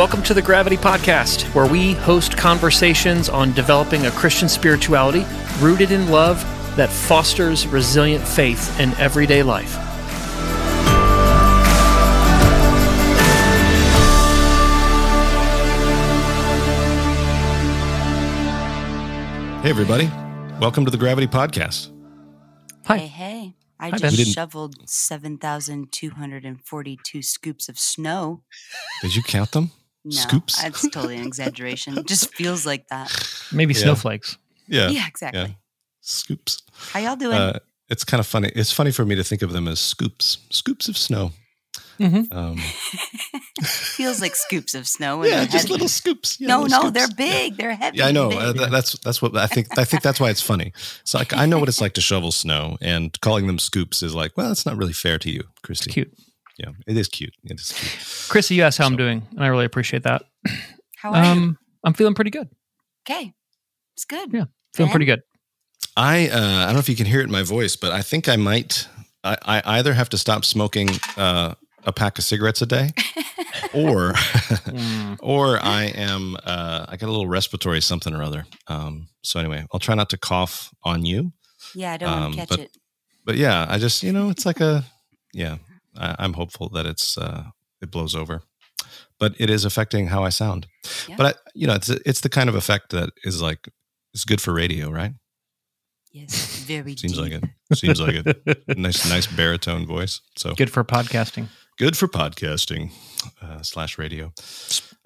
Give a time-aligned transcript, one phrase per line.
[0.00, 5.26] Welcome to the Gravity Podcast, where we host conversations on developing a Christian spirituality
[5.58, 6.40] rooted in love
[6.74, 9.74] that fosters resilient faith in everyday life.
[19.62, 20.10] Hey, everybody.
[20.62, 21.90] Welcome to the Gravity Podcast.
[22.86, 22.96] Hi.
[22.96, 23.54] Hey, hey.
[23.78, 24.24] I Hi, just Ben.
[24.24, 28.40] Shoveled 7,242 scoops of snow.
[29.02, 29.72] Did you count them?
[30.04, 30.62] No, Scoops?
[30.62, 31.98] That's totally an exaggeration.
[31.98, 33.10] It just feels like that.
[33.52, 33.80] Maybe Yeah.
[33.82, 34.38] snowflakes.
[34.66, 34.88] Yeah.
[34.88, 35.56] Yeah, exactly.
[36.00, 36.62] Scoops.
[36.92, 37.36] How y'all doing?
[37.36, 38.50] Uh, it's kind of funny.
[38.54, 41.32] It's funny for me to think of them as scoops, scoops of snow.
[41.98, 42.32] Mhm.
[42.32, 42.56] Um,
[43.62, 45.22] feels like scoops of snow.
[45.24, 45.68] yeah, just heavy.
[45.72, 46.40] little scoops.
[46.40, 46.92] Yeah, no, little no, scoops.
[46.94, 47.32] they're Yeah.
[47.42, 47.56] big.
[47.58, 47.98] They're heavy.
[47.98, 48.30] Yeah, I know.
[48.32, 49.78] Uh, that, that's that's what I think.
[49.78, 50.72] I think that's why it's funny.
[51.04, 54.14] So like, I know what it's like to shovel snow, and calling them scoops is
[54.14, 55.90] like, well, that's not really fair to you, Christy.
[55.90, 56.12] Cute.
[56.62, 57.32] Yeah, it is cute.
[57.44, 58.28] It is cute.
[58.30, 60.22] Chrissy, you asked how I'm doing, and I really appreciate that.
[60.96, 61.30] How are you?
[61.30, 62.48] Um, I'm feeling pretty good.
[63.08, 63.32] Okay.
[63.96, 64.30] It's good.
[64.32, 64.44] Yeah.
[64.74, 64.92] Feeling Ben?
[64.92, 65.22] pretty good.
[65.96, 68.02] I uh, I don't know if you can hear it in my voice, but I
[68.02, 68.86] think I might.
[69.24, 72.90] I, I either have to stop smoking uh, a pack of cigarettes a day,
[73.74, 75.16] or Mm.
[75.20, 78.44] or I am uh, I got a little respiratory something or other.
[78.68, 81.32] Um, so anyway, I'll try not to cough on you.
[81.74, 82.70] Yeah, I don't Um, want to catch but- it.
[83.24, 84.84] But yeah, I just you know it's like a
[85.32, 85.56] yeah.
[86.00, 87.44] I, I'm hopeful that it's uh,
[87.82, 88.42] it blows over,
[89.18, 90.66] but it is affecting how I sound.
[91.08, 91.16] Yeah.
[91.16, 93.68] But I, you know, it's it's the kind of effect that is like
[94.14, 95.12] it's good for radio, right?
[96.12, 96.98] Yes, very good.
[97.00, 97.22] Seems deep.
[97.22, 97.76] like it.
[97.78, 98.68] Seems like it.
[98.78, 101.46] nice nice baritone voice so Good for podcasting.
[101.78, 102.90] good for podcasting
[103.40, 104.32] uh, slash radio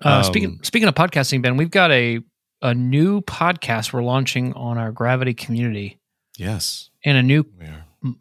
[0.03, 2.21] Uh, Um, speaking speaking of podcasting, Ben, we've got a
[2.63, 6.01] a new podcast we're launching on our Gravity community
[6.39, 7.45] yes and a new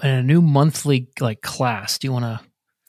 [0.01, 1.97] and a new monthly like class.
[1.97, 2.39] Do you want to?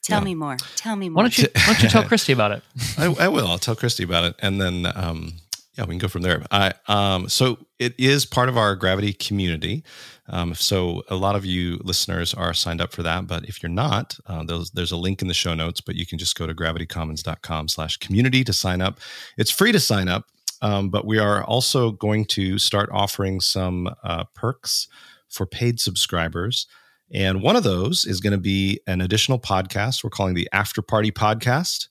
[0.05, 0.25] Tell Yeah.
[0.25, 0.57] me more.
[0.75, 1.17] Tell me more.
[1.17, 2.63] Why don't you Why don't you tell Christy about it?
[2.97, 5.33] I, I will i'll tell christy about it and then um
[5.77, 9.11] yeah we can go from there i um so it is part of our gravity
[9.13, 9.83] community
[10.27, 13.69] um so a lot of you listeners are signed up for that but if you're
[13.69, 16.45] not uh, there's there's a link in the show notes but you can just go
[16.47, 18.99] to gravitycommons.com slash community to sign up
[19.37, 20.25] it's free to sign up
[20.61, 24.87] um, but we are also going to start offering some uh, perks
[25.29, 26.65] for paid subscribers
[27.13, 30.81] and one of those is going to be an additional podcast we're calling the after
[30.81, 31.87] party podcast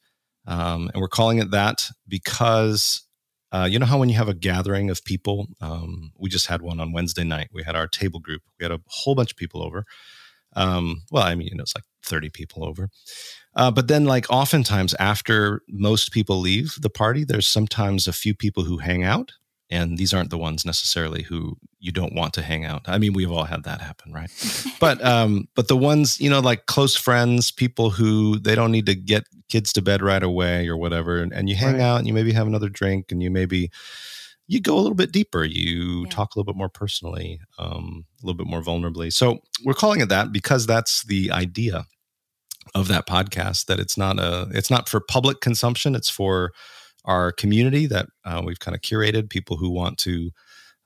[0.46, 3.04] um, and we're calling it that because
[3.54, 6.60] uh, you know how when you have a gathering of people, um, we just had
[6.60, 7.50] one on Wednesday night.
[7.52, 8.42] We had our table group.
[8.58, 9.84] We had a whole bunch of people over.
[10.56, 12.88] Um, well, I mean, you know, it's like 30 people over.
[13.54, 18.34] Uh, but then, like, oftentimes after most people leave the party, there's sometimes a few
[18.34, 19.30] people who hang out.
[19.70, 22.82] And these aren't the ones necessarily who you don't want to hang out.
[22.86, 24.30] I mean, we've all had that happen, right?
[24.78, 28.86] but um but the ones you know like close friends people who they don't need
[28.86, 31.80] to get kids to bed right away or whatever and, and you hang Right.
[31.82, 33.70] out and you maybe have another drink and you maybe
[34.46, 36.10] you go a little bit deeper you Yeah.
[36.10, 40.00] talk a little bit more personally um, a little bit more vulnerably so we're calling
[40.00, 41.84] it that because that's the idea
[42.74, 46.50] of that podcast that it's not a it's not for public consumption it's for
[47.04, 50.30] our community that uh, we've kind of curated people who want to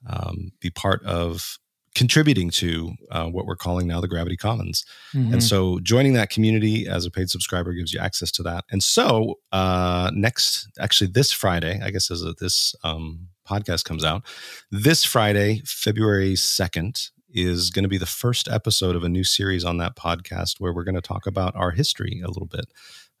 [0.07, 1.57] um, be part of
[1.95, 4.85] contributing to uh, what we're calling now the Gravity Commons.
[5.13, 5.33] Mhm.
[5.33, 8.63] And so joining that community as a paid subscriber gives you access to that.
[8.71, 14.23] And so uh, next, actually this Friday, I guess as this um, podcast comes out,
[14.71, 19.63] this Friday, February 2nd, is going to be the first episode of a new series
[19.63, 22.65] on that podcast where we're going to talk about our history a little bit,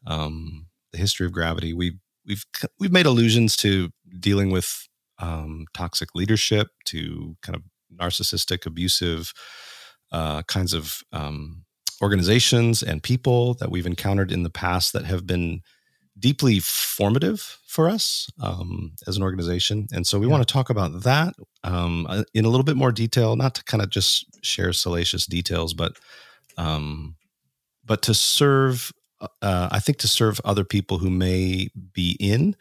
[0.07, 1.73] um, the history of gravity.
[1.73, 1.99] We've
[2.29, 2.45] we've
[2.79, 7.63] we've made allusions to dealing with um, toxic leadership, to kind of
[7.93, 9.33] narcissistic, abusive
[10.13, 11.65] uh, kinds of um,
[12.01, 15.59] organizations and people that we've encountered in the past that have been
[16.17, 19.87] deeply formative for us um, as an organization.
[19.91, 20.33] And so we Yeah.
[20.33, 23.63] want to talk about that um, uh, in a little bit more detail, not to
[23.63, 25.93] kind of just share salacious details, but
[26.57, 27.15] um,
[27.85, 28.91] but to serve.
[29.21, 32.55] Uh, I think to serve other people who may be in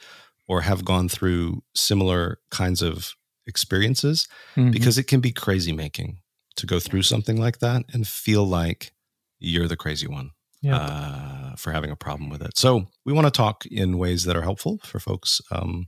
[0.47, 3.15] or have gone through similar kinds of
[3.47, 4.27] experiences
[4.57, 4.73] Mhm.
[4.73, 6.19] because it can be crazy making
[6.57, 8.93] to go through something like that and feel like
[9.39, 10.77] you're the crazy one Yeah.
[10.77, 12.59] uh, for having a problem with it.
[12.59, 15.87] So we want to talk in ways that are helpful for folks um,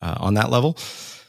[0.00, 0.76] uh, on that level.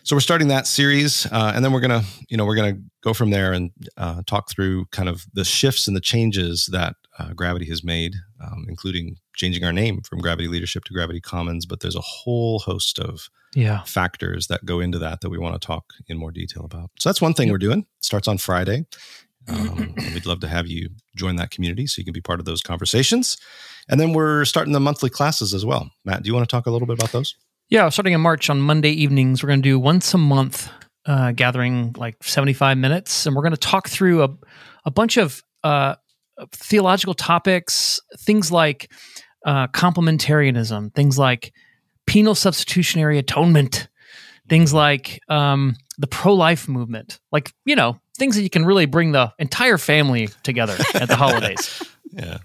[0.06, 3.13] So we're starting that series, uh, and then we're gonna, you know, we're gonna go
[3.13, 7.33] from there and uh, talk through kind of the shifts and the changes that uh,
[7.33, 11.65] Gravity has made, um, including changing our name from Gravity Leadership to Gravity Commons.
[11.65, 13.83] But there's a whole host of yeah.
[13.83, 16.89] factors that go into that that we want to talk in more detail about.
[17.00, 17.54] So that's one thing Yep.
[17.54, 17.80] we're doing.
[17.80, 18.86] It starts on Friday.
[19.50, 22.45] Um, we'd love to have you join that community so you can be part of
[22.45, 23.36] those conversations.
[23.89, 25.92] And then we're starting the monthly classes as well.
[26.06, 27.36] Matt, do you want to talk a little bit about those?
[27.68, 30.69] Yeah, starting in March on Monday evenings, we're going to do once a month
[31.06, 34.30] uh, gathering like 75 minutes, and we're going to talk through a,
[34.86, 35.95] a bunch of uh,
[36.51, 38.91] theological topics, things like
[39.45, 41.53] uh, complementarianism, things like
[42.06, 43.88] penal substitutionary atonement,
[44.50, 48.85] things like um, the pro life movement, like, you know, things that you can really
[48.85, 51.81] bring the entire family together at the holidays.
[52.15, 52.38] Yeah.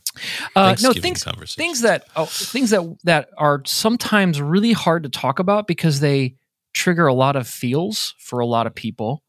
[0.57, 1.25] Uh, no things
[1.55, 6.37] things that oh, things that that are sometimes really hard to talk about because they
[6.73, 9.23] trigger a lot of feels for a lot of people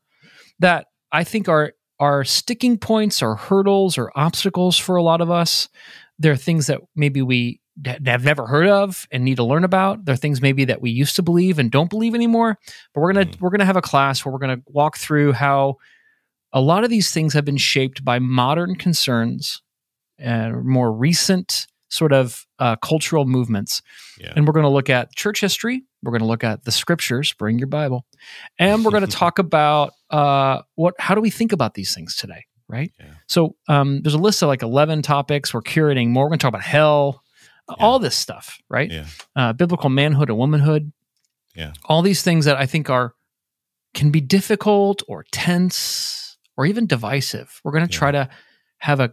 [0.60, 5.30] that I think are are sticking points or hurdles or obstacles for a lot of
[5.30, 5.68] us.
[6.18, 10.06] They're things that maybe we d- have never heard of and need to learn about.
[10.06, 12.58] They're things maybe that we used to believe and don't believe anymore.
[12.94, 13.42] But we're gonna Mm.
[13.42, 15.76] we're gonna have a class where we're gonna walk through how
[16.54, 19.62] a lot of these things have been shaped by modern concerns
[20.18, 23.82] and more recent sort of uh, cultural movements.
[24.20, 24.34] Yeah.
[24.36, 25.84] And we're going to look at church history.
[26.04, 27.34] We're going to look at the scriptures.
[27.34, 28.06] Bring your Bible,
[28.60, 30.96] and we're going to talk about uh, what.
[31.00, 32.46] How do we think about these things today?
[32.68, 32.92] Right.
[33.00, 33.14] Yeah.
[33.28, 35.54] So um, there's a list of like 11 topics.
[35.54, 36.26] We're curating more.
[36.26, 37.24] We're going to talk about hell,
[37.68, 38.60] all this stuff.
[38.70, 38.92] Right.
[38.92, 39.06] Yeah.
[39.36, 40.92] Uh, biblical manhood and womanhood.
[41.56, 41.74] Yeah.
[41.86, 43.14] All these things that I think are
[43.96, 47.60] can be difficult or tense or even divisive.
[47.64, 47.98] We're going to Yeah.
[48.00, 48.30] try to
[48.78, 49.12] have a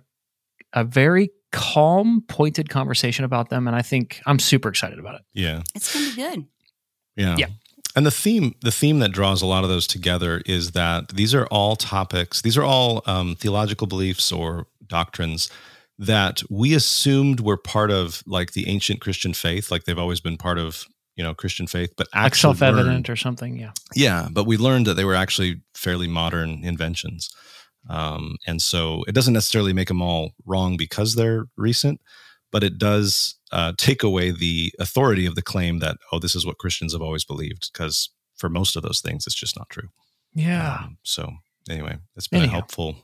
[0.75, 5.23] a very calm, pointed conversation about them, and I think I'm super excited about it.
[5.33, 5.63] Yeah.
[5.75, 6.47] It's gonna be good.
[7.17, 7.37] Yeah.
[7.39, 7.47] Yeah.
[7.97, 11.35] And the theme, the theme that draws a lot of those together is that these
[11.35, 12.43] are all topics.
[12.43, 15.51] These are all um, theological beliefs or doctrines
[15.99, 20.37] that we assumed were part of like the ancient Christian faith, like they've always been
[20.37, 20.85] part of
[21.17, 23.59] you know Christian faith, but Like actually self-evident learned- or something.
[23.59, 23.73] Yeah.
[23.95, 27.35] yeah, but we learned that they were actually fairly modern inventions.
[27.89, 32.03] Um, and so it doesn't necessarily make them all wrong because they're recent,
[32.53, 36.45] but it does uh, take away the authority of the claim that, oh, this is
[36.47, 39.89] what Christians have always believed, because for most of those things, it's just not true.
[40.35, 40.81] Yeah.
[40.83, 41.33] Um, so
[41.71, 42.59] anyway, it's been a Anyhow.
[42.59, 42.97] helpful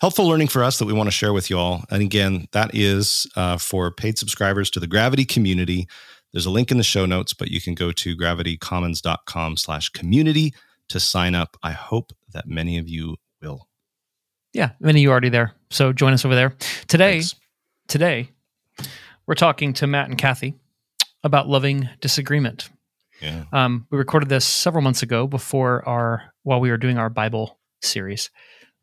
[0.00, 1.84] helpful learning for us that we want to share with you all.
[1.90, 5.86] And again, that is uh, for paid subscribers to the Gravity community.
[6.32, 10.54] There's a link in the show notes, but you can go to gravitycommons.com slash community
[10.88, 11.56] to sign up.
[11.62, 13.68] I hope that many of you will.
[14.52, 14.70] Yeah.
[14.80, 15.52] Many of you are already there.
[15.70, 16.56] So join us over there.
[16.86, 17.34] Today, Thanks.
[17.88, 18.30] today,
[19.28, 20.54] we're talking to Matt and Kathy
[21.22, 22.70] about loving disagreement.
[23.20, 23.44] Yeah.
[23.52, 27.58] Um, we recorded this several months ago before our while we were doing our Bible
[27.82, 28.30] series,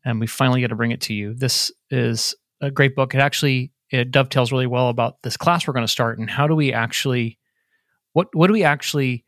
[0.04, 1.34] and we finally get to bring it to you.
[1.34, 3.14] This is a great book.
[3.14, 6.46] It actually it dovetails really well about this class we're going to start and how
[6.48, 7.38] do we actually
[8.12, 9.24] what what do we actually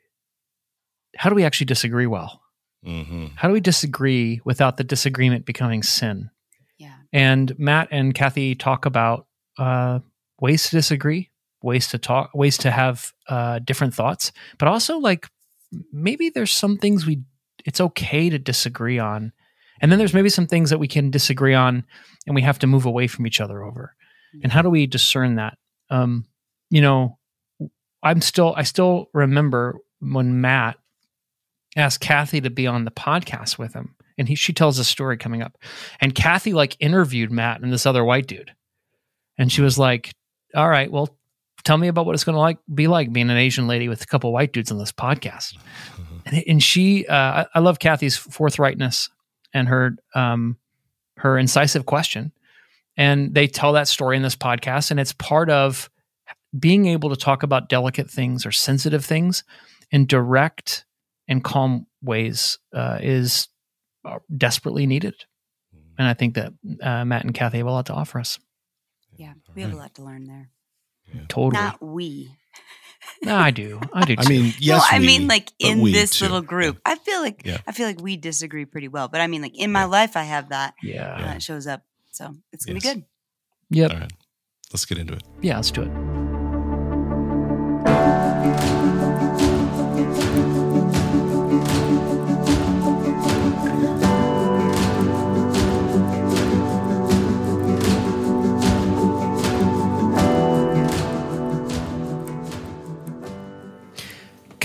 [1.17, 2.43] how do we actually disagree well?
[2.85, 6.31] hmm How do we disagree without the disagreement becoming sin?
[6.79, 6.95] Yeah.
[7.13, 9.27] And Matt and Kathy talk about
[9.59, 9.99] uh,
[10.41, 11.31] ways to disagree,
[11.63, 15.29] ways to talk, ways to have uh, different thoughts, but also like
[15.93, 17.23] maybe there's some things we
[17.65, 19.33] it's okay to disagree on,
[19.81, 21.85] and then there's maybe some things that we can disagree on,
[22.27, 23.95] and we have to move away from each other over.
[24.43, 25.59] And how do we discern that?
[25.91, 26.27] Um,
[26.71, 27.19] you know,
[28.03, 30.77] I'm still I still remember when Matt
[31.77, 33.95] asked Kathy to be on the podcast with him.
[34.17, 35.57] And he she tells a story coming up.
[36.01, 38.53] And Kathy like interviewed Matt and this other white dude.
[39.39, 40.13] And she was like,
[40.55, 41.17] All right, well,
[41.65, 44.07] tell me about what it's gonna like be like being an Asian lady with a
[44.07, 45.57] couple white dudes on this podcast.
[46.25, 49.11] And, and she uh, I, I love Kathy's forthrightness
[49.53, 50.57] and her um
[51.19, 52.33] her incisive question.
[52.97, 55.89] And they tell that story in this podcast, and it's part of
[56.59, 59.45] being able to talk about delicate things or sensitive things
[59.91, 60.85] in direct
[61.29, 63.49] and calm ways uh, is
[64.05, 65.15] uh, desperately needed.
[65.99, 66.53] And I think that
[66.83, 68.39] uh, Matt and Kathy have a lot to offer us.
[69.19, 69.35] Yeah.
[69.55, 70.49] We have a lot to learn there.
[71.29, 71.53] Totally.
[71.63, 72.31] Not we.
[73.23, 73.81] no, I do.
[73.93, 74.15] I do.
[74.19, 76.25] I mean, yes, no, I we, mean like in this too.
[76.27, 76.79] little group.
[76.87, 77.59] I feel like Yeah.
[77.67, 79.09] I feel like we disagree pretty well.
[79.09, 79.87] But I mean like in my Yeah.
[79.87, 80.75] life I have that.
[80.83, 81.19] yeah.
[81.19, 81.83] and it shows up.
[82.13, 82.95] So it's gonna Yes.
[82.95, 83.05] be good.
[83.71, 83.91] Yep.
[83.93, 84.13] All right.
[84.73, 85.23] Let's get into it.
[85.41, 86.28] Yeah, let's do it.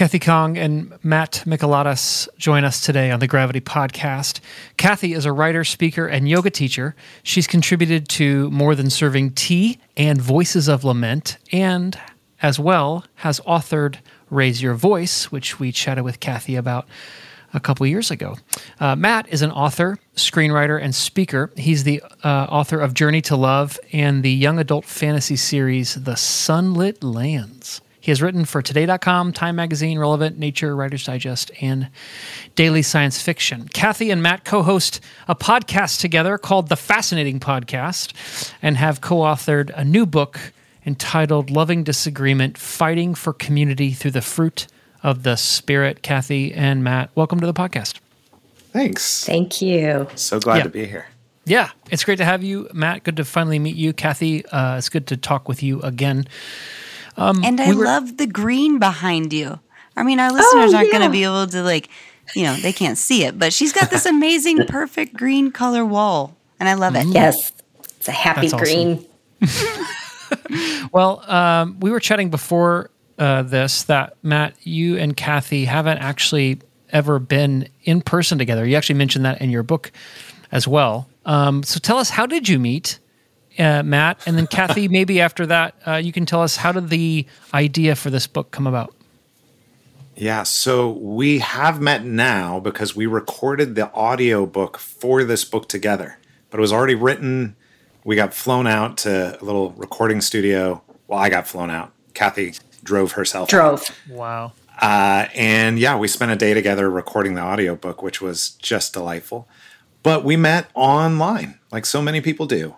[0.03, 4.41] Kathy Khang and Matt Mikalatos join us today on the Gravity Podcast.
[4.75, 6.93] Kathy is a writer, speaker, and yoga teacher.
[7.23, 11.97] She's contributed to More Than Serving Tea and Voices of Lament, and
[12.41, 16.85] as well has authored Raise Your Voice, which we chatted with Kathy about
[17.53, 18.35] a couple years ago.
[18.81, 21.49] Uh, Matt is an author, screenwriter, and speaker.
[21.55, 26.17] He's the uh, author of Journey to Love and the young adult fantasy series The
[26.17, 27.79] Sunlit Lands.
[28.03, 31.87] He has written for Today.com, Time Magazine, Relevant, Nature, Writer's Digest, and
[32.53, 33.69] Daily Science Fiction.
[33.69, 39.19] Kathy and Matt co host a podcast together called The Fascinating Podcast and have co
[39.19, 40.37] authored a new book
[40.85, 44.67] entitled Loving Disagreement Fighting for Community Through the Fruit
[45.01, 46.01] of the Spirit.
[46.01, 47.99] Kathy and Matt, welcome to the podcast.
[48.73, 49.23] Thanks.
[49.23, 50.09] Thank you.
[50.15, 50.63] So glad Yeah.
[50.63, 51.05] to be here.
[51.45, 53.05] Yeah, it's great to have you, Matt.
[53.05, 53.93] Good to finally meet you.
[53.93, 56.27] Kathy, uh, it's good to talk with you again.
[57.17, 59.59] And I we were- love the green behind you.
[59.95, 61.87] I mean, our listeners aren't going to be able to like,
[62.35, 66.35] you know, they can't see it, but she's got this amazing, perfect green color wall,
[66.59, 67.05] and I love it.
[67.07, 67.51] Yes,
[67.97, 68.65] it's a happy That's awesome.
[68.65, 69.05] green.
[70.91, 76.59] Well, um, we were chatting before uh, this that Matt, you and Kathy haven't actually
[76.91, 78.65] ever been in person together.
[78.65, 79.91] You actually mentioned that in your book
[80.51, 81.07] as well.
[81.25, 82.99] Um, so tell us, how did you meet,
[83.59, 84.21] uh, Matt?
[84.25, 87.95] And then Kathy, maybe after that, uh, you can tell us how did the idea
[87.95, 88.93] for this book come about?
[90.15, 95.67] Yeah, so we have met now because we recorded the audio book for this book
[95.67, 96.19] together.
[96.51, 97.55] But it was already written.
[98.03, 100.83] We got flown out to a little recording studio.
[101.07, 101.91] Well, I got flown out.
[102.13, 103.45] Kathy drove herself.
[103.45, 103.49] out.
[103.49, 103.89] Drove.
[104.09, 104.53] Wow.
[104.79, 109.47] Uh, and yeah, we spent a day together recording the audiobook, which was just delightful.
[110.03, 112.75] But we met online, like so many people do,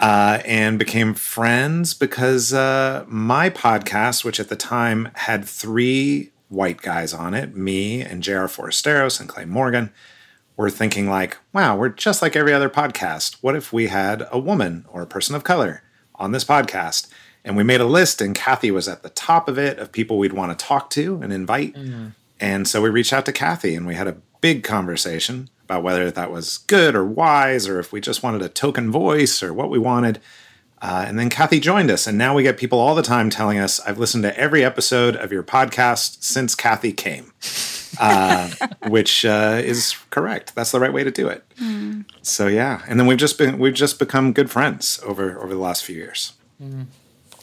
[0.00, 6.80] uh, and became friends because uh, my podcast, which at the time had three white
[6.82, 8.48] guys on it, me and J.R.
[8.48, 9.92] Forasteros and Clay Morgan,
[10.56, 13.36] were thinking like, wow, we're just like every other podcast.
[13.42, 15.82] What if we had a woman or a person of color
[16.16, 17.08] on this podcast?
[17.44, 20.18] And we made a list, and Kathy was at the top of it of people
[20.18, 21.74] we'd want to talk to and invite.
[22.38, 26.10] And so we reached out to Kathy and we had a big conversation about whether
[26.10, 29.70] that was good or wise, or if we just wanted a token voice or what
[29.70, 30.20] we wanted.
[30.82, 33.58] Uh, and then Kathy joined us, and now we get people all the time telling
[33.58, 37.32] us, I've listened to every episode of your podcast since Kathy came,
[38.00, 38.50] uh,
[38.88, 40.54] which uh, is correct.
[40.54, 41.44] That's the right way to do it.
[42.22, 45.60] So yeah, and then we've just been we've just become good friends over over the
[45.60, 46.32] last few years.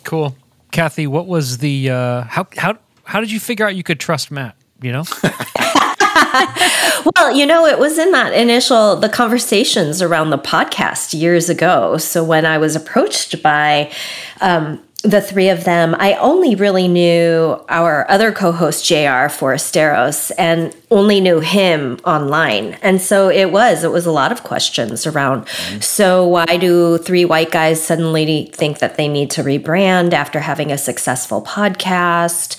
[0.04, 0.36] Cool.
[0.72, 4.32] Kathy, what was the, uh, how, how, how did you figure out you could trust
[4.32, 4.56] Matt?
[4.82, 5.04] You know?
[7.16, 11.98] Well, you know, it was in that initial the conversations around the podcast years ago.
[11.98, 13.92] So when I was approached by
[14.42, 19.30] um, the three of them, I only really knew our other co-host J.R.
[19.30, 22.78] Forasteros, and only knew him online.
[22.82, 25.48] And so it was it was a lot of questions around.
[25.80, 30.72] So why do three white guys suddenly think that they need to rebrand after having
[30.72, 32.58] a successful podcast?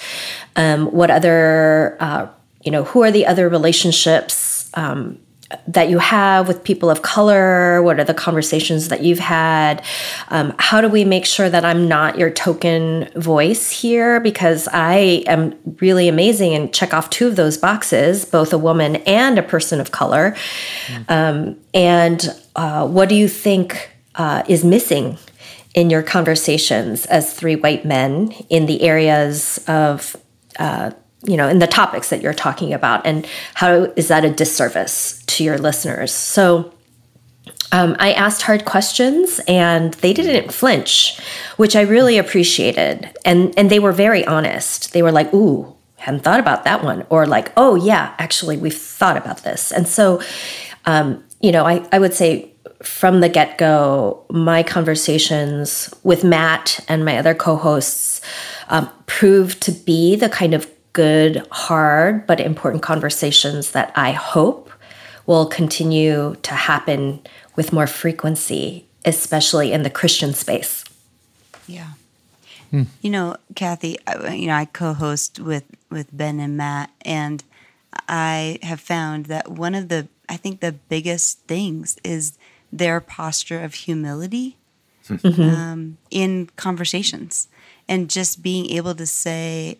[0.56, 2.28] Um, what other uh,
[2.68, 5.18] you know who are the other relationships um,
[5.66, 7.82] that you have with people of color?
[7.82, 9.82] What are the conversations that you've had?
[10.28, 14.20] Um, how do we make sure that i'm not your token voice here?
[14.20, 18.96] Because i am really amazing and check off two of those boxes both a woman
[19.06, 20.36] and a person of color.
[21.08, 22.20] Um, and
[22.54, 25.16] uh, what do you think uh, is missing
[25.74, 30.14] in your conversations as three white men in the areas of
[31.24, 35.22] you know, in the topics that you're talking about, and how is that a disservice
[35.26, 36.12] to your listeners?
[36.12, 36.72] So,
[37.72, 41.18] um, I asked hard questions, and they didn't flinch,
[41.56, 44.92] which I really appreciated, and and they were very honest.
[44.92, 48.74] They were like, "Ooh, hadn't thought about that one," or like, "Oh yeah, actually, we've
[48.74, 50.22] thought about this," and so,
[50.86, 56.80] um, you know, I I would say from the get go, my conversations with Matt
[56.88, 58.20] and my other co hosts
[58.68, 64.70] um, proved to be the kind of good, hard, but important conversations that I hope
[65.26, 67.20] will continue to happen
[67.54, 70.84] with more frequency, especially in the Christian space.
[71.66, 71.92] Yeah.
[72.70, 72.84] Hmm.
[73.02, 77.42] You know, Kathy, I, you know, I co-host with with Ben and Matt, and
[78.08, 82.36] I have found that one of the, I think, the biggest things is
[82.70, 84.56] their posture of humility
[85.06, 85.14] hmm.
[85.14, 85.42] mm-hmm.
[85.42, 87.48] um, in conversations,
[87.88, 89.78] and just being able to say,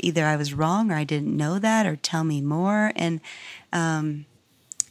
[0.00, 3.20] either I was wrong or I didn't know that, or tell me more, and
[3.72, 4.26] um,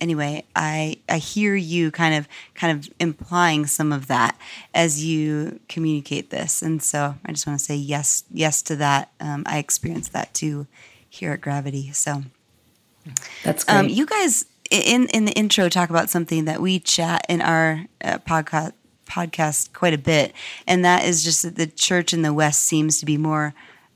[0.01, 4.38] anyway, I I hear you kind of kind of implying some of that
[4.74, 9.12] as you communicate this, and so I just want to say yes yes to that.
[9.19, 10.67] Um, I experienced that too
[11.10, 11.91] here at Gravity.
[11.91, 12.24] So
[13.43, 13.75] That's great.
[13.75, 17.86] um, you guys in in the intro talk about something that we chat in our
[18.03, 18.74] uh, podcast
[19.07, 20.33] podcast quite a bit,
[20.67, 23.53] and that is just that the church in the West seems to be more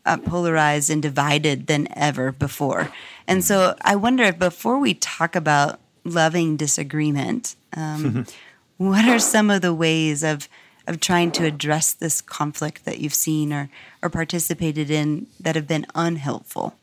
[0.08, 2.92] uh, polarized and divided than ever before.
[3.28, 8.26] And so I wonder if before we talk about loving disagreement, um,
[8.78, 10.48] what are some of the ways of
[10.88, 13.70] of trying to address this conflict that you've seen or
[14.02, 16.76] or participated in that have been unhelpful?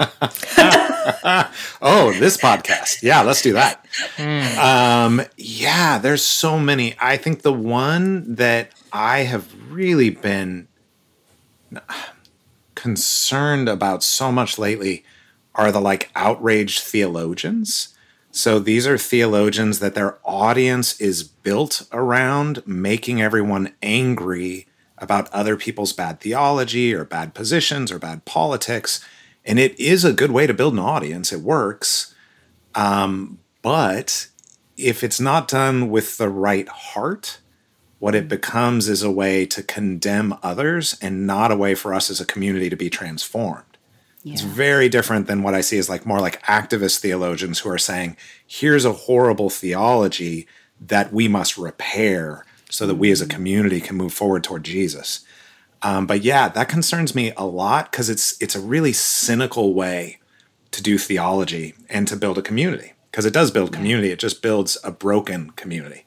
[1.80, 3.02] oh, this podcast.
[3.02, 3.84] Yeah, let's do that.
[4.16, 4.56] Mm.
[4.56, 6.94] Um, yeah, there's so many.
[7.00, 10.67] I think the one that I have really been
[12.74, 15.04] concerned about so much lately
[15.54, 17.94] are the like outraged theologians.
[18.30, 24.66] So these are theologians that their audience is built around making everyone angry
[24.98, 29.04] about other people's bad theology or bad positions or bad politics
[29.48, 31.32] and it is a good way to build an audience.
[31.32, 32.14] It works,
[32.74, 34.28] um, but
[34.76, 37.38] if it's not done with the right heart,
[37.98, 42.10] what it becomes is a way to condemn others and not a way for us
[42.10, 43.64] as a community to be transformed.
[44.22, 44.34] Yeah.
[44.34, 47.78] It's very different than what I see as like more like activist theologians who are
[47.78, 50.46] saying, here's a horrible theology
[50.80, 53.34] that we must repair so that we as a mm-hmm.
[53.34, 55.24] community can move forward toward Jesus.
[55.82, 60.18] Um, but yeah, that concerns me a lot because it's it's a really cynical way
[60.72, 64.10] to do theology and to build a community because it does build community.
[64.10, 66.04] It just builds a broken community.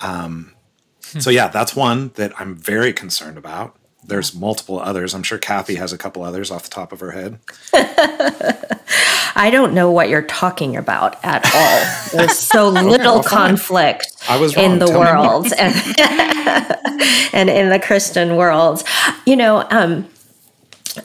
[0.00, 0.55] Um.
[1.18, 3.76] so yeah, that's one that I'm very concerned about.
[4.04, 5.14] There's multiple others.
[5.14, 7.40] I'm sure Kathy has a couple others off the top of her head.
[9.38, 12.18] I don't know what you're talking about at all.
[12.18, 14.06] There's so little conflict
[14.56, 15.74] in the Tell world and,
[17.34, 18.84] and in the Christian world.
[19.26, 20.08] You know, um,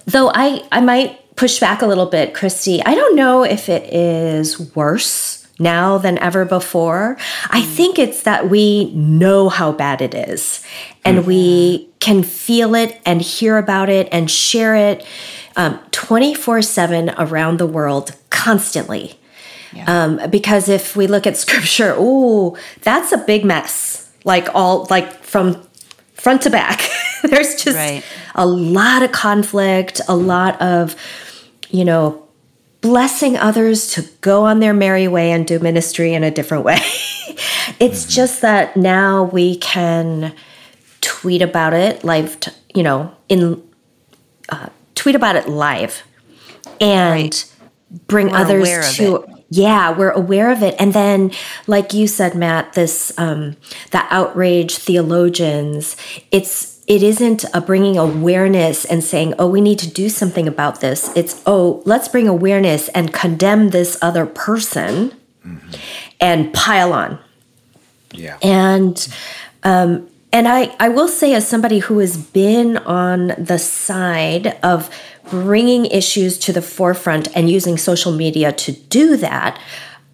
[0.05, 2.83] though I, I might push back a little bit, Christy.
[2.83, 7.17] I don't know if it is worse now than ever before.
[7.49, 7.65] I mm.
[7.65, 10.63] think it's that we know how bad it is
[11.05, 11.27] and mm-hmm.
[11.27, 15.05] we can feel it and hear about it and share it
[15.55, 19.17] um, 24 um, 7 around the world constantly.
[19.73, 19.85] Yeah.
[19.87, 24.11] Um, because if we look at scripture, ooh, that's a big mess.
[24.23, 25.61] Like all, like from
[26.13, 26.87] front to back.
[27.23, 28.03] There's just right.
[28.35, 30.95] a lot of conflict, a lot of,
[31.69, 32.27] you know,
[32.81, 36.77] blessing others to go on their merry way and do ministry in a different way.
[37.79, 38.09] it's mm-hmm.
[38.09, 40.35] just that now we can
[40.99, 43.61] tweet about it live, t- you know, in
[44.49, 46.03] uh, tweet about it live
[46.79, 47.55] and right.
[48.07, 51.31] bring we're others to yeah we're aware of it and then
[51.67, 53.55] like you said matt this um
[53.91, 55.97] the outrage theologians
[56.31, 60.81] it's it isn't a bringing awareness and saying, oh, we need to do something about
[60.81, 61.15] this.
[61.15, 65.13] It's, oh, let's bring awareness and condemn this other person
[65.45, 65.71] mm-hmm.
[66.19, 67.19] and pile on.
[68.13, 68.37] Yeah.
[68.41, 69.07] And,
[69.63, 74.89] um, and I, I will say, as somebody who has been on the side of
[75.29, 79.59] bringing issues to the forefront and using social media to do that,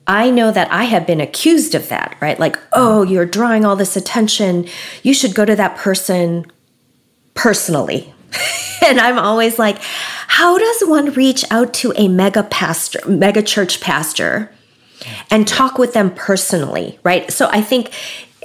[0.05, 2.39] I know that I have been accused of that, right?
[2.39, 4.67] Like, oh, you're drawing all this attention.
[5.03, 6.45] You should go to that person
[7.37, 8.13] personally.
[8.85, 13.79] and I'm always like, how does one reach out to a mega pastor, mega church
[13.79, 14.51] pastor
[15.31, 17.31] and talk with them personally, right?
[17.31, 17.91] So I think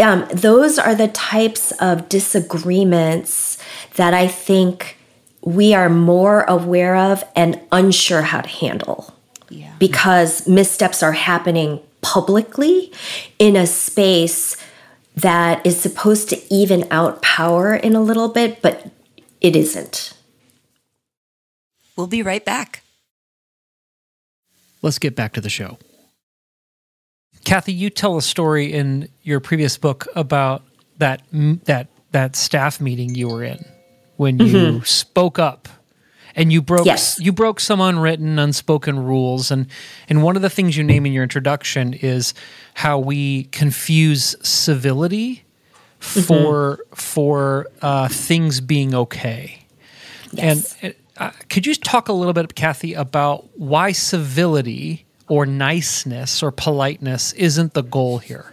[0.01, 3.59] um, those are the types of disagreements
[3.97, 4.97] that I think
[5.41, 9.13] we are more aware of and unsure how to handle.
[9.49, 9.75] Yeah.
[9.79, 12.93] Because missteps are happening publicly
[13.39, 14.57] in a space
[15.17, 18.91] that is supposed to even out power in a little bit, but
[19.41, 20.15] it isn't.
[21.97, 22.83] We'll be right back.
[24.81, 25.79] Let's get back to the show.
[27.45, 30.63] Kathy, you tell a story in your previous book about
[30.99, 31.23] that
[31.65, 33.65] that that staff meeting you were in
[34.17, 34.85] when you mm-hmm.
[34.85, 35.69] spoke up
[36.35, 37.19] and you broke yes.
[37.21, 39.67] you broke some unwritten unspoken rules and
[40.09, 42.35] and one of the things you name in your introduction is
[42.75, 45.45] how we confuse civility
[45.99, 46.95] for mm-hmm.
[46.95, 49.63] for uh, things being okay
[50.33, 50.77] yes.
[50.83, 56.51] and uh, could you talk a little bit kathy about why civility or niceness or
[56.51, 58.53] politeness isn't the goal here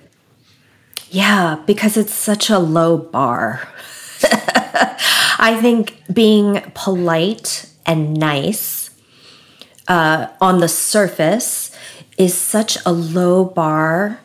[1.09, 3.67] yeah because it's such a low bar
[5.41, 8.91] I think being polite and nice
[9.87, 11.75] uh, on the surface
[12.19, 14.19] is such a low bar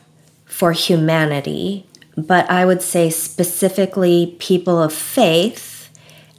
[0.45, 5.91] for humanity, but I would say specifically people of faith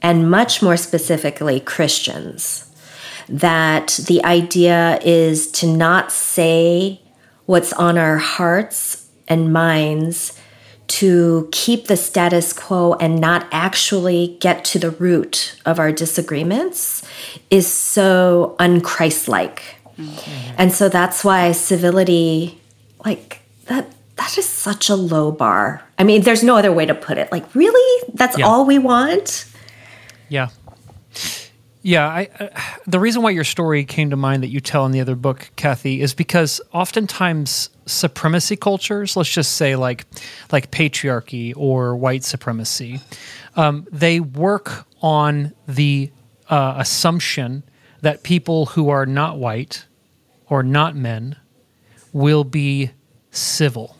[0.03, 2.71] and much more specifically Christians.
[3.27, 7.01] That the idea is to not say
[7.47, 10.39] what's on our hearts and minds
[10.87, 17.03] to keep the status quo and not actually get to the root of our disagreements
[17.49, 19.59] is so unchristlike.
[19.97, 20.55] Mm-hmm.
[20.57, 22.59] And so that's why civility,
[23.03, 25.83] like that, that is such a low bar.
[25.97, 27.31] I mean, there's no other way to put it.
[27.31, 28.03] Like, really?
[28.13, 28.45] That's yeah.
[28.45, 29.45] all we want?
[30.29, 30.49] Yeah.
[31.85, 32.49] Yeah, I, uh,
[32.87, 35.51] the reason why your story came to mind that you tell in the other book,
[35.55, 40.07] Kathy, is because oftentimes supremacy cultures, let's just say like
[40.51, 43.01] like patriarchy or white supremacy,
[43.55, 46.09] um, they work on the
[46.49, 47.61] uh, assumption
[48.01, 49.85] that people who are not white
[50.49, 51.35] or not men
[52.13, 52.89] will be
[53.29, 53.95] civil.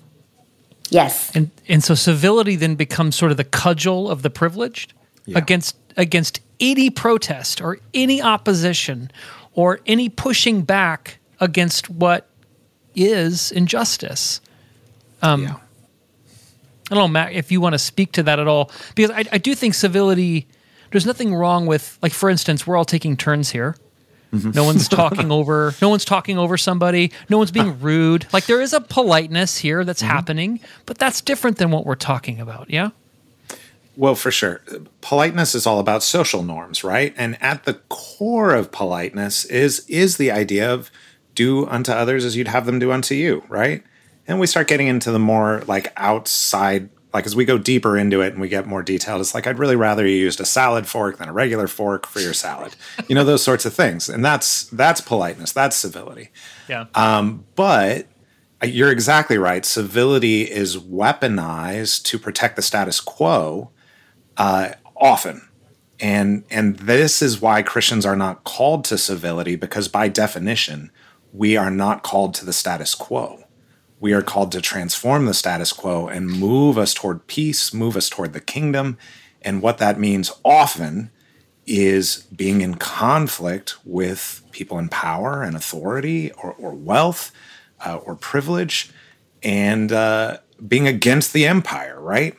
[0.90, 1.36] Yes.
[1.36, 4.94] And and so civility then becomes sort of the cudgel of the privileged
[5.28, 5.38] yeah.
[5.38, 9.12] against against any protest or any opposition
[9.54, 12.30] or any pushing back against what
[12.96, 14.42] is injustice.
[15.22, 15.56] Um, yeah.
[16.92, 19.26] I don't know, Matt, if you want to speak to that at all, because I,
[19.32, 20.48] I, do think civility.
[20.92, 23.76] There's nothing wrong with, like, for instance, we're all taking turns here.
[24.32, 24.52] Mm-hmm.
[24.52, 25.74] No one's talking over.
[25.82, 27.12] No one's talking over somebody.
[27.30, 28.28] No one's being rude.
[28.34, 30.12] Like there is a politeness here that's mm-hmm.
[30.12, 32.70] happening, but that's different than what we're talking about.
[32.70, 32.90] Yeah.
[33.98, 34.62] Well, for sure.
[35.02, 37.14] Politeness is all about social norms, right?
[37.18, 40.92] And at the core of politeness is is the idea of
[41.34, 43.84] do unto others as you'd have them do unto you, right?
[44.28, 48.20] And we start getting into the more like outside like as we go deeper into
[48.20, 50.86] it and we get more detailed, it's like I'd really rather you used a salad
[50.86, 52.76] fork than a regular fork for your salad.
[53.08, 54.10] you know, those sorts of things.
[54.10, 56.32] And that's that's politeness, that's civility.
[56.68, 56.88] Yeah.
[56.94, 58.08] Um, but
[58.62, 59.66] you're exactly right.
[59.66, 63.72] Civility is weaponized to protect the status quo
[64.38, 65.48] uh, often.
[66.00, 70.92] And, and this is why Christians are not called to civility because, by definition,
[71.32, 73.44] we are not called to the status quo.
[74.00, 78.10] We are called to transform the status quo and move us toward peace, move us
[78.10, 78.98] toward the kingdom.
[79.42, 81.12] And what that means often
[81.66, 87.32] is being in conflict with people in power and authority or, or wealth
[87.86, 88.92] uh, or privilege
[89.42, 92.36] and uh, being against the empire, right?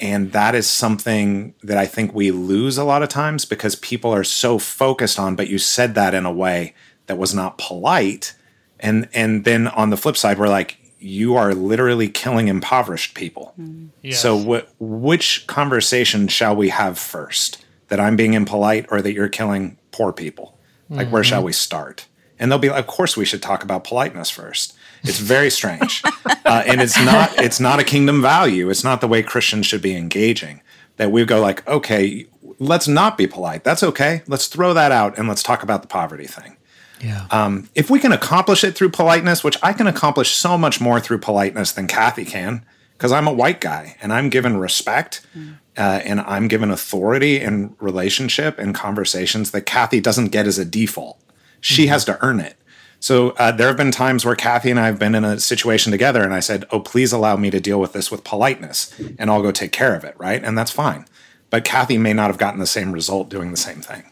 [0.00, 4.12] And that is something that I think we lose a lot of times because people
[4.14, 6.74] are so focused on, but you said that in a way
[7.06, 8.34] that was not polite.
[8.78, 13.54] And and then on the flip side, we're like, you are literally killing impoverished people.
[13.58, 13.88] Mm.
[14.02, 14.20] Yes.
[14.20, 17.64] So wh- which conversation shall we have first?
[17.88, 20.58] That I'm being impolite or that you're killing poor people?
[20.90, 21.12] Like mm-hmm.
[21.14, 21.46] where shall mm-hmm.
[21.46, 22.06] we start?
[22.38, 24.76] And they'll be like, of course we should talk about politeness first.
[25.02, 26.02] It's very strange,
[26.44, 28.70] uh, and it's not it's not a kingdom value.
[28.70, 30.60] It's not the way Christians should be engaging.
[30.96, 32.26] That we go like, okay,
[32.58, 33.64] let's not be polite.
[33.64, 34.22] That's okay.
[34.26, 36.56] Let's throw that out and let's talk about the poverty thing.
[37.00, 37.26] Yeah.
[37.30, 41.00] Um, if we can accomplish it through politeness, which I can accomplish so much more
[41.00, 42.64] through politeness than Kathy can,
[42.96, 45.56] because I'm a white guy and I'm given respect mm.
[45.76, 50.64] uh, and I'm given authority in relationship and conversations that Kathy doesn't get as a
[50.64, 51.20] default.
[51.60, 51.92] She mm-hmm.
[51.92, 52.56] has to earn it.
[53.00, 55.92] So uh, there have been times where Kathy and I have been in a situation
[55.92, 59.30] together, and I said, "Oh, please allow me to deal with this with politeness, and
[59.30, 61.06] I'll go take care of it." Right, and that's fine.
[61.50, 64.04] But Kathy may not have gotten the same result doing the same thing.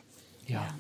[0.47, 0.71] Yeah.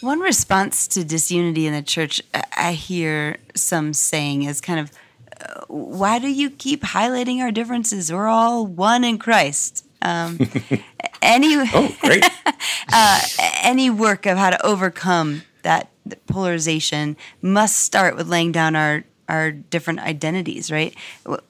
[0.00, 2.22] One response to disunity in the church,
[2.56, 4.92] I hear some saying is kind of,
[5.40, 8.12] uh, "Why do you keep highlighting our differences?
[8.12, 10.38] We're all one in Christ." Um,
[11.22, 12.24] any oh, great.
[12.92, 13.20] uh,
[13.62, 15.90] any work of how to overcome that
[16.26, 20.94] polarization must start with laying down our our different identities, right?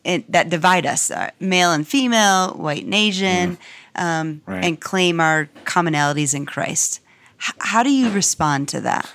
[0.05, 3.57] It, that divide us, uh, male and female, white and Asian,
[3.95, 4.21] yeah.
[4.21, 4.65] um, right.
[4.65, 7.01] and claim our commonalities in Christ.
[7.41, 9.09] H- how do you respond to that?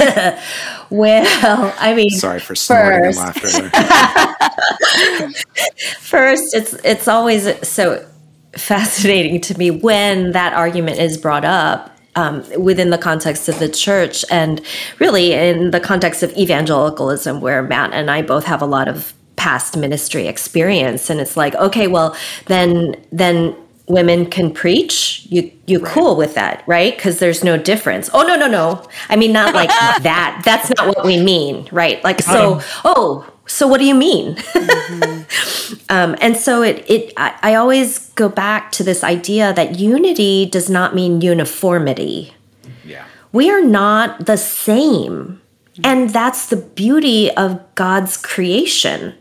[0.90, 5.30] well, I mean, sorry for snorting first, and laughter.
[6.00, 8.06] first, it's it's always so
[8.56, 13.68] fascinating to me when that argument is brought up um, within the context of the
[13.68, 14.60] church and
[14.98, 19.14] really in the context of evangelicalism, where Matt and I both have a lot of
[19.36, 21.10] past ministry experience.
[21.10, 23.54] And it's like, okay, well, then, then
[23.86, 25.26] women can preach.
[25.30, 25.94] You you right.
[25.94, 26.94] cool with that right?
[26.94, 28.10] Because there's no difference.
[28.12, 28.86] Oh no no no.
[29.08, 29.68] I mean not like
[30.02, 30.42] that.
[30.44, 32.02] That's not what we mean right?
[32.04, 34.36] Like so oh so what do you mean?
[34.36, 35.74] Mm-hmm.
[35.88, 40.46] um, and so it it I, I always go back to this idea that unity
[40.46, 42.34] does not mean uniformity.
[42.84, 43.04] Yeah.
[43.32, 45.40] We are not the same.
[45.84, 49.14] And that's the beauty of god's creation.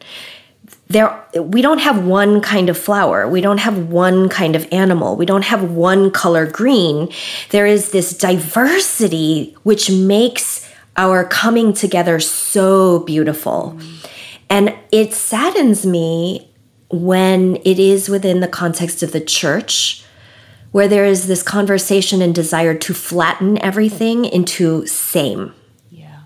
[0.88, 3.28] There we don't have one kind of flower.
[3.28, 5.16] We don't have one kind of animal.
[5.16, 7.10] We don't have one color green.
[7.52, 13.76] There is this diversity which makes our coming together so beautiful.
[13.78, 13.97] Mm
[14.50, 16.52] And it saddens me
[16.90, 20.04] when it is within the context of the church
[20.72, 25.54] where there is this conversation and desire to flatten everything into same.
[25.90, 26.24] Yeah.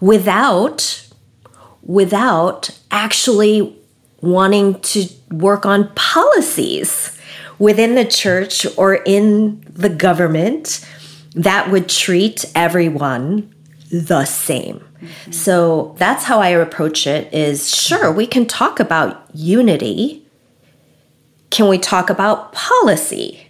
[0.00, 1.04] Without
[1.82, 3.74] without actually
[4.20, 7.16] wanting to work on policies
[7.58, 10.86] within the church or in the government
[11.34, 13.52] that would treat everyone
[13.90, 14.84] the same.
[15.00, 15.32] Mm-hmm.
[15.32, 20.26] So that's how I approach it is sure we can talk about unity.
[21.50, 23.46] Can we talk about policy?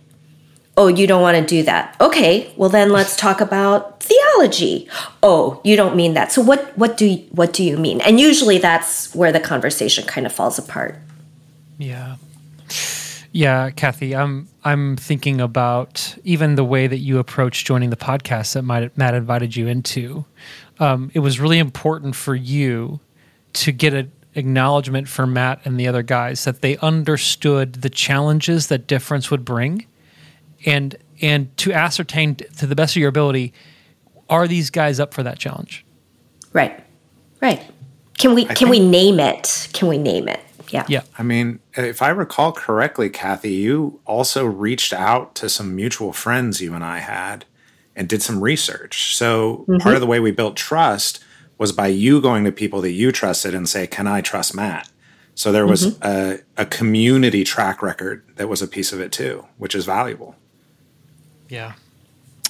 [0.76, 1.96] Oh, you don't want to do that.
[2.00, 4.88] Okay, well then let's talk about theology.
[5.22, 6.30] Oh, you don't mean that.
[6.30, 8.00] So what what do you, what do you mean?
[8.02, 10.96] And usually that's where the conversation kind of falls apart.
[11.78, 12.16] Yeah.
[13.32, 18.54] Yeah, Kathy, I'm I'm thinking about even the way that you approach joining the podcast
[18.54, 18.62] that
[18.96, 20.24] Matt invited you into.
[20.81, 23.01] Um, it was really important for you
[23.55, 28.69] to get an acknowledgement for Matt and the other guys that they understood the challenges
[28.69, 29.87] that difference would bring
[30.64, 33.53] and and to ascertain to the best of your ability
[34.29, 35.85] are these guys up for that challenge?
[36.53, 36.85] Right.
[37.41, 37.62] Right.
[38.19, 39.69] Can we I can we name it?
[39.73, 40.41] Can we name it?
[40.71, 40.85] Yeah.
[40.88, 41.03] Yeah.
[41.17, 46.61] I mean if i recall correctly kathy you also reached out to some mutual friends
[46.61, 47.45] you and i had
[47.98, 49.76] and did some research so mm-hmm.
[49.78, 51.22] part of the way we built trust
[51.58, 54.88] was by you going to people that you trusted and say can i trust matt
[55.34, 56.40] so there was mm-hmm.
[56.58, 60.34] a, a community track record that was a piece of it too which is valuable
[61.48, 61.72] yeah,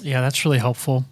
[0.02, 1.04] yeah, that's really helpful.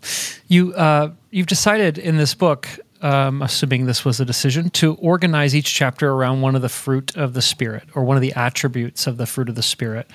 [0.49, 2.69] You uh, you've decided in this book,
[3.03, 7.17] um, assuming this was a decision, to organize each chapter around one of the fruit
[7.17, 10.11] of the spirit or one of the attributes of the fruit of the spirit.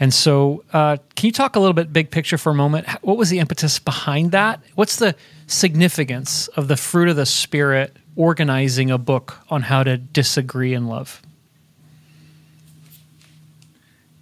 [0.00, 2.88] And so, uh, can you talk a little bit big picture for a moment?
[3.02, 4.60] What was the impetus behind that?
[4.74, 5.14] What's the
[5.46, 10.86] significance of the fruit of the spirit organizing a book on how to disagree in
[10.86, 11.22] love?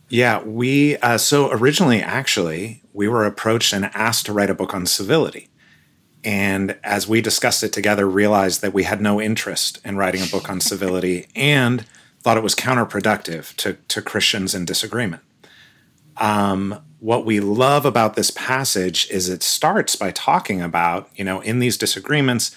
[0.08, 4.74] Yeah, we uh, so originally actually we were approached and asked to write a book
[4.74, 5.48] on civility.
[6.24, 10.26] And as we discussed it together, realized that we had no interest in writing a
[10.26, 11.84] book on civility and
[12.20, 15.22] thought it was counterproductive to, to Christians in disagreement.
[16.18, 21.40] Um, what we love about this passage is it starts by talking about, you know,
[21.40, 22.54] in these disagreements,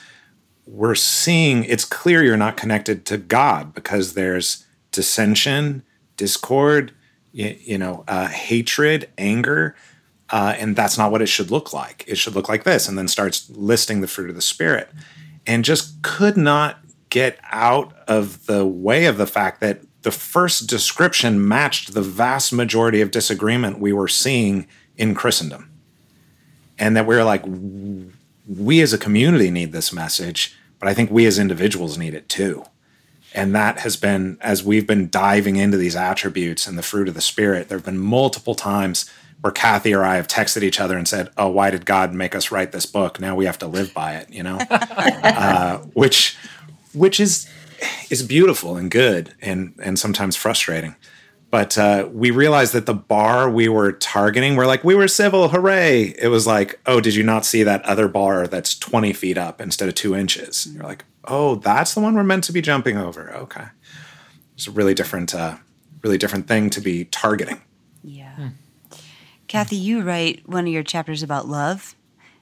[0.68, 5.84] we're seeing it's clear you're not connected to God because there's dissension,
[6.18, 6.92] discord,
[7.32, 9.76] you, you know, uh, hatred, anger.
[10.36, 12.04] Uh, and that's not what it should look like.
[12.08, 14.90] It should look like this, and then starts listing the fruit of the spirit,
[15.48, 20.68] and just could not get out of the way of the fact that the first
[20.68, 24.68] description matched the vast majority of disagreement we were seeing
[24.98, 25.72] in Christendom,
[26.78, 27.46] and that we we're like,
[28.46, 32.28] we as a community need this message, but I think we as individuals need it
[32.28, 32.66] too.
[33.34, 37.14] And that has been, as we've been diving into these attributes and the fruit of
[37.14, 39.10] the Spirit, there have been multiple times
[39.42, 42.36] where Kathy or I have texted each other and said, "Oh, why did God make
[42.36, 43.20] us write this book?
[43.20, 46.38] Now we have to live by it," you know, uh, which
[46.94, 47.48] which is
[48.10, 50.96] is beautiful and good and and sometimes frustrating.
[51.52, 55.48] But uh, we realized that the bar we were targeting, we're like, we were civil,
[55.48, 56.14] hooray!
[56.20, 59.62] It was like, oh, did you not see that other bar that's twenty feet up
[59.62, 60.66] instead of two inches?
[60.66, 63.32] And you're like, oh, that's the one we're meant to be jumping over.
[63.36, 63.66] Okay,
[64.56, 65.56] it's a really different, uh,
[66.02, 67.62] really different thing to be targeting.
[68.04, 68.48] Yeah, hmm.
[69.56, 71.96] Kathy, you write one of your chapters about love,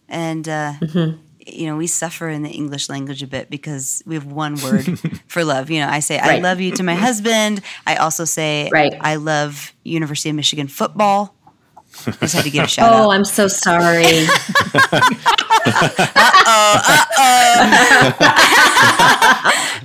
[0.09, 1.21] and uh, mm-hmm.
[1.45, 4.97] you know we suffer in the English language a bit because we have one word
[5.27, 5.69] for love.
[5.69, 6.39] You know, I say right.
[6.39, 7.61] I love you to my husband.
[7.85, 8.95] I also say right.
[8.99, 11.35] I love University of Michigan football.
[12.07, 13.05] I Just had to give a shout oh, out.
[13.05, 14.03] Oh, I'm so sorry.
[15.65, 17.63] uh-oh, uh-oh.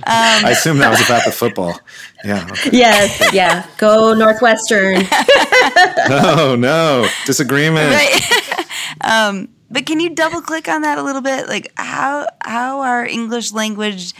[0.03, 1.79] um, I assume that was about the football.
[2.23, 2.47] Yeah.
[2.51, 2.69] Okay.
[2.73, 3.33] Yes.
[3.33, 3.65] Yeah.
[3.77, 4.95] Go Northwestern.
[6.09, 7.93] no, no disagreement.
[7.93, 8.65] Right.
[9.03, 11.47] um, but can you double click on that a little bit?
[11.47, 14.13] Like how how our English language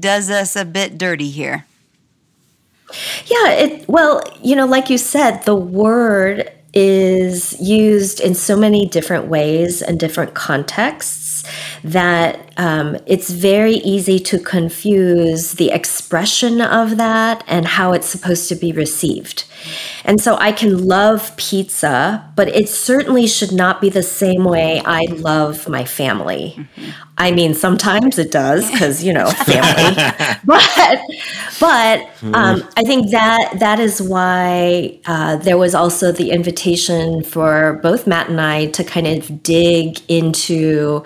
[0.00, 1.66] does us a bit dirty here.
[3.26, 8.86] Yeah, it well, you know, like you said, the word is used in so many
[8.86, 11.44] different ways and different contexts
[11.82, 18.48] that um, it's very easy to confuse the expression of that and how it's supposed
[18.48, 19.44] to be received.
[20.04, 24.82] And so I can love pizza, but it certainly should not be the same way
[24.84, 26.54] I love my family.
[26.56, 26.90] Mm-hmm.
[27.16, 29.94] I mean, sometimes it does because you know family,
[30.44, 31.00] but
[31.60, 32.00] but
[32.34, 38.06] um, I think that that is why uh, there was also the invitation for both
[38.06, 41.04] Matt and I to kind of dig into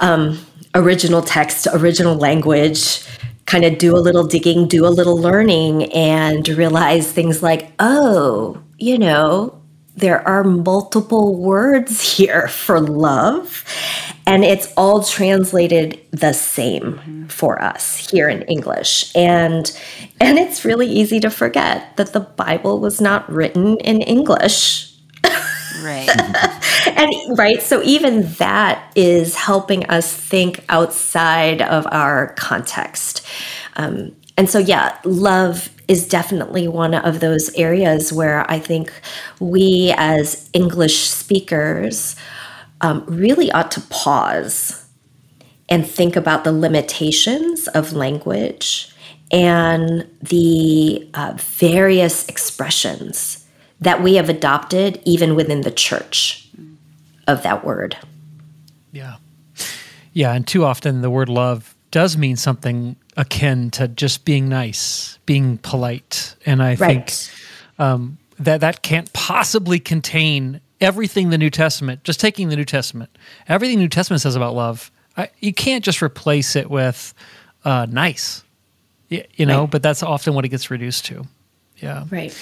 [0.00, 0.38] um,
[0.76, 3.04] original text, original language
[3.46, 8.60] kind of do a little digging, do a little learning, and realize things like, oh,
[8.78, 9.60] you know,
[9.96, 13.64] there are multiple words here for love,
[14.26, 17.26] and it's all translated the same mm-hmm.
[17.26, 19.14] for us here in English.
[19.16, 19.70] And
[20.20, 24.92] and it's really easy to forget that the Bible was not written in English.
[25.76, 26.08] Right.
[26.86, 33.26] and right, so even that is helping us think outside of our context.
[33.76, 38.92] Um, and so, yeah, love is definitely one of those areas where I think
[39.40, 42.16] we as English speakers
[42.80, 44.84] um, really ought to pause
[45.68, 48.92] and think about the limitations of language
[49.32, 53.45] and the uh, various expressions
[53.80, 56.48] that we have adopted even within the church
[57.26, 57.96] of that word.
[58.92, 59.16] Yeah.
[60.12, 60.32] Yeah.
[60.32, 65.58] And too often the word love does mean something akin to just being nice, being
[65.58, 66.34] polite.
[66.46, 67.10] And I Right.
[67.10, 67.34] think
[67.78, 73.10] um, that that can't possibly contain everything the New Testament, just taking the New Testament,
[73.48, 77.14] everything the New Testament says about love, I, you can't just replace it with
[77.64, 78.42] uh, nice,
[79.08, 79.70] you know, Right.
[79.70, 81.26] but that's often what it gets reduced to.
[81.78, 82.04] Yeah.
[82.10, 82.34] Right.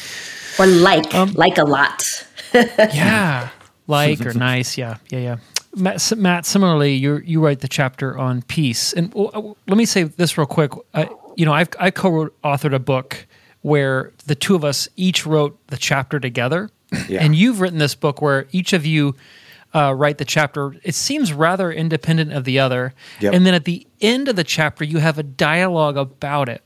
[0.59, 2.05] Or like, like a lot.
[2.55, 3.49] yeah
[3.89, 5.37] like or nice yeah yeah yeah
[5.77, 9.85] matt, matt similarly you you write the chapter on peace and w- w- let me
[9.85, 13.27] say this real quick I, you know i've i co-wrote authored a book
[13.63, 16.71] where the two of us each wrote the chapter together
[17.09, 17.25] Yeah.
[17.25, 19.17] and you've written this book where each of you
[19.75, 23.35] uh, write the chapter it seems rather independent of the other Yep.
[23.35, 26.63] and then at the end of the chapter you have a dialogue about it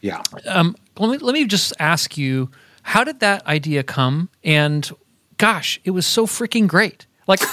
[0.00, 0.22] Yeah.
[0.46, 2.50] um, let me let me just ask you,
[2.82, 4.28] how did that idea come?
[4.42, 4.90] And
[5.36, 7.06] gosh, it was so freaking great.
[7.26, 7.40] Like,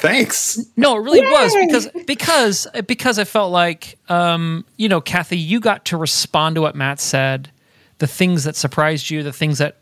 [0.00, 0.58] Thanks.
[0.76, 5.60] no, it really was because because because I felt like, um, you know, Kathy, you
[5.60, 7.50] got to respond to what Matt said,
[7.98, 9.76] the things that surprised you, the things that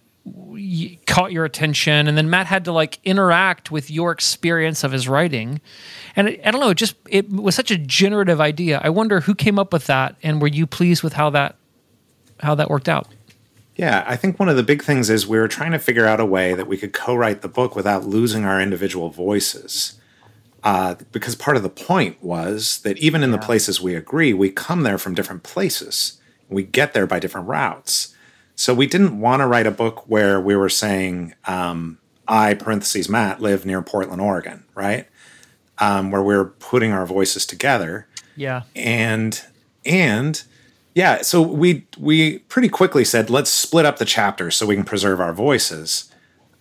[1.07, 5.09] caught your attention, and then Matt had to like interact with your experience of his
[5.09, 5.63] writing.
[6.15, 8.81] And it, I don't know, it just it was such a generative idea.
[8.85, 11.57] I wonder who came up with that, and were you pleased with how that
[12.41, 13.07] how that worked out?
[13.77, 16.19] Yeah, I think one of the big things is we were trying to figure out
[16.19, 19.95] a way that we could co-write the book without losing our individual voices.
[20.65, 24.51] Uh, because part of the point was that even in the places we agree, we
[24.51, 26.21] come there from different places.
[26.49, 28.15] We get there by different routes.
[28.57, 33.09] So we didn't want to write a book where we were saying, um, I, parentheses,
[33.09, 35.07] Matt, live near Portland, Oregon, right?
[35.79, 38.63] Um, where we're putting our voices together Yeah.
[38.75, 39.41] and
[39.87, 40.43] and
[40.99, 44.85] yeah so we we pretty quickly said let's split up the chapters so we can
[44.85, 46.11] preserve our voices.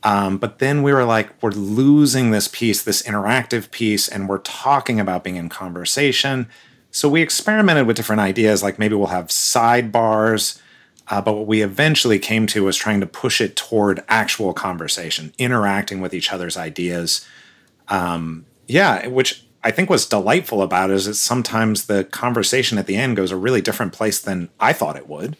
[0.04, 4.38] Um, but then we were like we're losing this piece this interactive piece and we're
[4.40, 6.48] talking about being in conversation.
[6.92, 10.62] So we experimented with different ideas like maybe we'll have sidebars
[11.10, 15.34] uh, but what we eventually came to was trying to push it toward actual conversation
[15.38, 17.26] interacting with each other's ideas.
[18.68, 22.96] Yeah, which I think was delightful about it is that sometimes the conversation at the
[22.96, 25.36] end goes a really different place than I thought it would.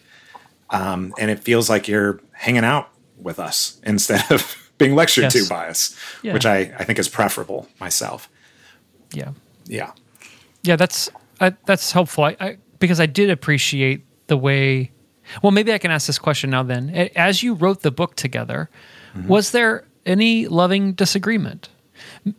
[0.70, 5.32] Um, and it feels like you're hanging out with us instead of being lectured Yes.
[5.34, 6.34] to by us, Yeah.
[6.34, 8.28] which I, I think is preferable myself.
[9.12, 9.30] Yeah.
[9.66, 9.92] Yeah.
[10.62, 11.08] Yeah, that's
[11.40, 12.24] I, that's helpful.
[12.24, 14.90] I, I because I did appreciate the way.
[15.42, 16.62] Well, maybe I can ask this question now.
[16.62, 18.68] Then, as you wrote the book together,
[19.26, 21.68] was there any loving disagreement?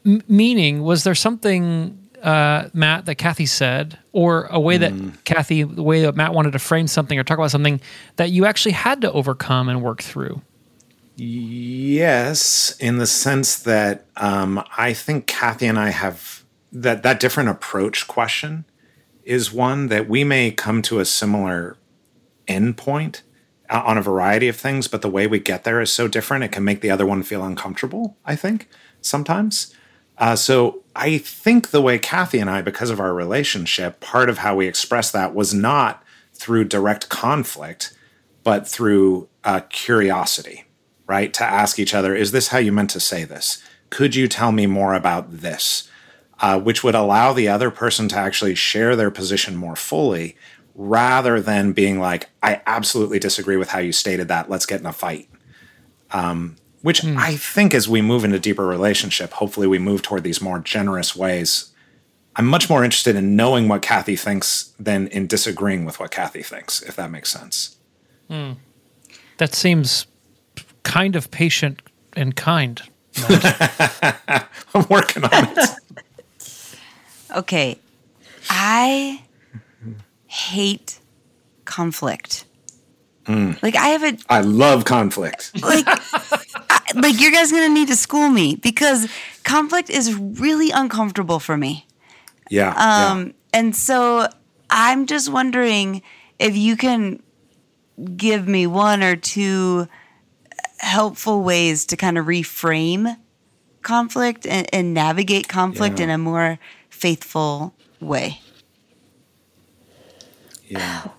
[0.05, 4.93] M- meaning, was there something uh, Matt that Kathy said, or a way that
[5.25, 7.79] Kathy, the way that Matt wanted to frame something or talk about something
[8.17, 10.41] that you actually had to overcome and work through?
[11.15, 17.49] Yes, in the sense that um, I think Kathy and I have that that different
[17.49, 18.65] approach question
[19.23, 21.77] is one that we may come to a similar
[22.47, 23.21] endpoint
[23.69, 26.43] uh, on a variety of things, but the way we get there is so different.
[26.43, 28.17] It can make the other one feel uncomfortable.
[28.25, 28.67] I think
[29.01, 29.73] sometimes.
[30.17, 34.39] Uh, so I think the way Kathy and I, because of our relationship, part of
[34.39, 37.93] how we expressed that was not through direct conflict,
[38.43, 40.65] but through uh, curiosity,
[41.07, 41.33] right?
[41.33, 43.63] To ask each other, is this how you meant to say this?
[43.89, 45.89] Could you tell me more about this?
[46.41, 50.37] Uh, which would allow the other person to actually share their position more fully
[50.73, 54.49] rather than being like, I absolutely disagree with how you stated that.
[54.49, 55.27] Let's get in a fight.
[56.11, 57.17] Um, which hmm.
[57.17, 61.15] I think as we move into deeper relationship, hopefully we move toward these more generous
[61.15, 61.71] ways.
[62.35, 66.43] I'm much more interested in knowing what Kathy thinks than in disagreeing with what Kathy
[66.43, 67.77] thinks, if that makes sense.
[68.29, 68.53] Hmm.
[69.37, 70.05] That seems
[70.83, 71.81] kind of patient
[72.13, 72.81] and kind.
[74.73, 75.69] I'm working on it.
[77.35, 77.77] Okay.
[78.49, 79.23] I
[80.27, 80.99] hate
[81.65, 82.45] conflict.
[83.61, 85.51] Like I have a I love conflict.
[85.63, 89.07] like I, like you guys gonna need to school me because
[89.43, 91.85] conflict is really uncomfortable for me.
[92.49, 92.73] Yeah.
[92.73, 94.27] Um, and so
[94.71, 96.01] I'm just wondering
[96.39, 97.21] if you can
[98.15, 99.87] give me one or two
[100.79, 103.15] helpful ways to kind of reframe
[103.83, 106.05] conflict and, and navigate conflict Yeah.
[106.05, 106.57] in a more
[106.89, 108.39] faithful way.
[110.67, 111.09] yeah.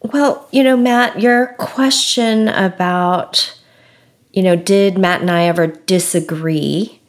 [0.00, 3.58] Well, you know, Matt, your question about,
[4.32, 7.00] you know, did Matt and I ever disagree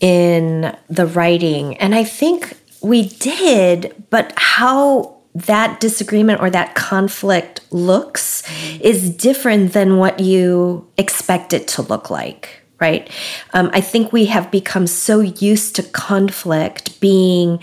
[0.00, 1.76] in the writing?
[1.76, 8.42] And I think we did, but how that disagreement or that conflict looks
[8.80, 13.08] is different than what you expect it to look like, right?
[13.52, 17.60] Um, I think we have become so used to conflict being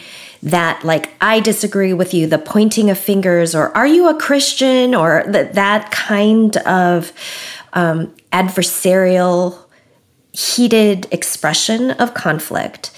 [0.47, 4.93] that, like, I disagree with you, the pointing of fingers, or are you a Christian,
[4.95, 7.11] or that that kind of
[7.73, 9.67] um, adversarial
[10.37, 12.91] heated expression of conflict.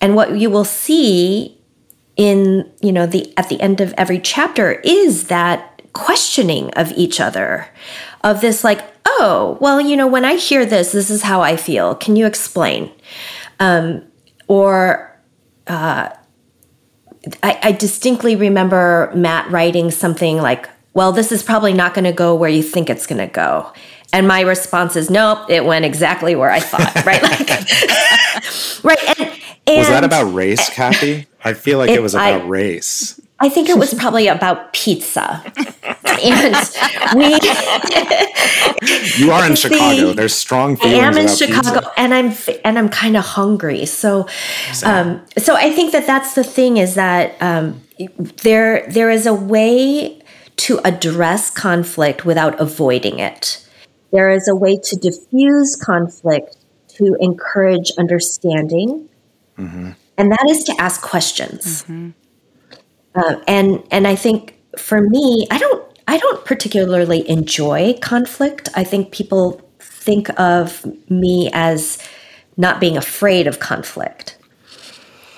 [0.00, 1.58] And what you will see
[2.16, 7.18] in you know the at the end of every chapter is that questioning of each
[7.18, 7.66] other
[8.22, 11.56] of this like oh well you know when i hear this this is how i
[11.56, 11.96] feel.
[11.96, 12.88] Can you explain?
[13.58, 14.04] Um,
[14.46, 15.18] or
[15.66, 16.10] uh,
[17.42, 22.12] I, I distinctly remember matt writing something like well this is probably not going to
[22.12, 23.72] go where you think it's going to go
[24.12, 29.30] and my response is nope it went exactly where i thought right like right and,
[29.66, 31.26] and Was that about race, Kathy?
[31.42, 33.18] I feel like it, It- was about I- race.
[33.44, 35.42] I think it was probably about pizza.
[36.22, 36.56] and
[37.14, 37.26] we
[39.18, 40.12] You are in See, Chicago.
[40.14, 40.98] There's strong feelings.
[40.98, 42.00] I feelings am in about Chicago pizza.
[42.00, 42.32] and I'm
[42.64, 43.84] and I'm kind of hungry.
[43.84, 44.26] So
[44.82, 47.82] um so I think that that's the thing is that um
[48.42, 50.20] there there is a way
[50.56, 53.60] to address conflict without avoiding it.
[54.10, 56.56] There is a way to diffuse conflict
[56.96, 59.08] to encourage understanding.
[60.16, 61.84] And that is to ask questions.
[63.14, 68.68] Uh, and and I think for me, I don't I don't particularly enjoy conflict.
[68.74, 71.98] I think people think of me as
[72.56, 74.36] not being afraid of conflict.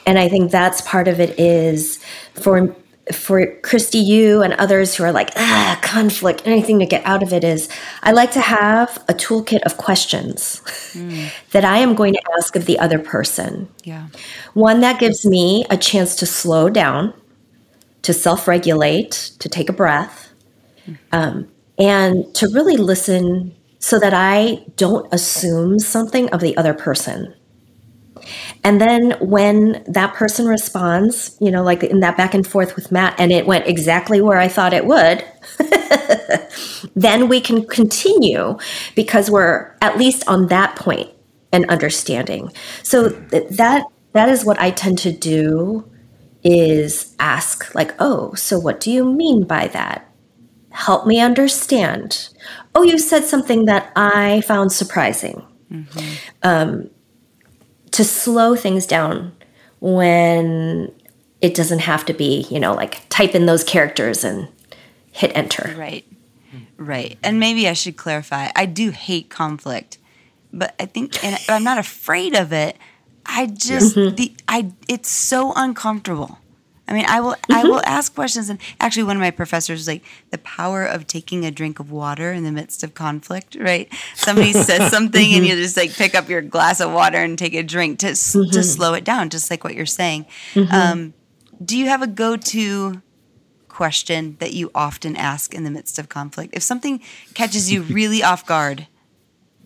[0.07, 1.99] And I think that's part of it is
[2.35, 2.75] for
[3.13, 7.33] for Christy, you and others who are like, ah, conflict, anything to get out of
[7.33, 7.69] it is
[8.03, 10.61] I like to have a toolkit of questions
[11.53, 13.69] that I am going to ask of the other person.
[13.85, 14.09] Yeah.
[14.55, 17.15] One that gives me a chance to slow down,
[18.07, 20.33] to self regulate, to take a breath,
[21.11, 27.35] um, and to really listen so that I don't assume something of the other person.
[28.63, 32.93] And then when that person responds, you know, like in that back and forth with
[32.93, 35.25] Matt, and it went exactly where I thought it would,
[36.95, 38.57] then we can continue
[38.95, 41.11] because we're at least on that point
[41.51, 42.53] and understanding.
[42.85, 45.91] So th- that that is what I tend to do
[46.47, 50.09] is ask like, "Oh, so what do you mean by that?
[50.71, 52.29] Help me understand."
[52.75, 55.45] Oh, you said something that I found surprising.
[56.43, 56.91] Um,
[57.91, 59.33] to slow things down
[59.81, 60.93] when
[61.41, 64.49] it doesn't have to be, you know, like type in those characters and
[65.13, 65.75] hit enter.
[65.77, 66.05] Right.
[66.77, 67.19] Right.
[67.23, 68.49] And maybe I should clarify.
[68.55, 69.99] I do hate conflict,
[70.53, 72.77] but I think and I'm not afraid of it.
[73.27, 74.15] I just mm-hmm.
[74.15, 76.39] the I it's so uncomfortable.
[76.89, 77.69] I mean, I will I mm-hmm.
[77.69, 81.45] will ask questions and actually one of my professors was like the power of taking
[81.45, 83.93] a drink of water in the midst of conflict, right?
[84.15, 85.63] Somebody says something and you mm-hmm.
[85.63, 88.63] just like pick up your glass of water and take a drink to s to
[88.63, 90.27] slow it down, just like what you're saying.
[90.71, 91.15] Um,
[91.65, 93.01] do you have a go-to
[93.69, 96.55] question that you often ask in the midst of conflict?
[96.55, 97.01] If something
[97.35, 98.87] catches you really off guard,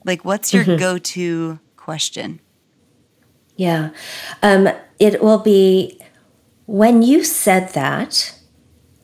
[0.04, 2.40] like what's your go-to question?
[3.60, 3.90] Yeah.
[4.42, 6.00] Um, it will be
[6.64, 8.34] when you said that,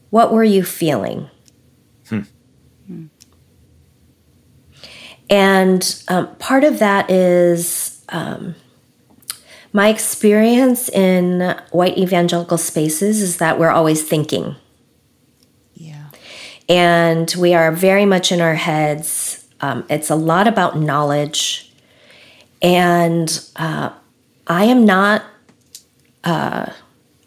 [0.08, 1.28] what were you feeling?
[5.28, 8.54] And um, part of that is um,
[9.74, 14.56] my experience in white evangelical spaces is that we're always thinking.
[15.74, 16.06] Yeah.
[16.66, 19.46] and we are very much in our heads.
[19.60, 21.70] Um, it's a lot about knowledge,
[22.62, 23.90] and uh,
[24.46, 25.24] I am not.
[26.24, 26.72] Uh,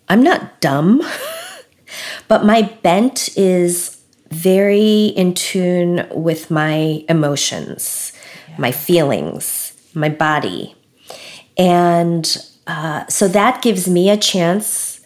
[0.08, 1.02] I'm not dumb,
[2.28, 8.12] but my bent is very in tune with my emotions,
[8.58, 10.76] my feelings, my body,
[11.58, 15.00] and uh, so that gives me a chance to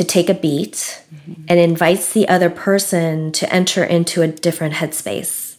[0.00, 1.42] to take a beat mm-hmm.
[1.46, 5.56] and invites the other person to enter into a different headspace.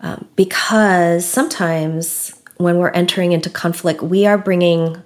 [0.00, 5.02] Um, because sometimes when we're entering into conflict, we are bringing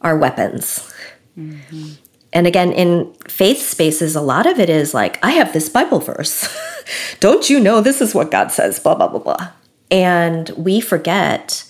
[0.00, 0.92] our weapons.
[1.36, 1.92] Mm-hmm.
[2.32, 5.98] And again, in faith spaces, a lot of it is like, I have this Bible
[5.98, 6.48] verse.
[7.20, 8.78] Don't you know this is what God says?
[8.78, 9.48] Blah, blah, blah, blah.
[9.90, 11.64] And we forget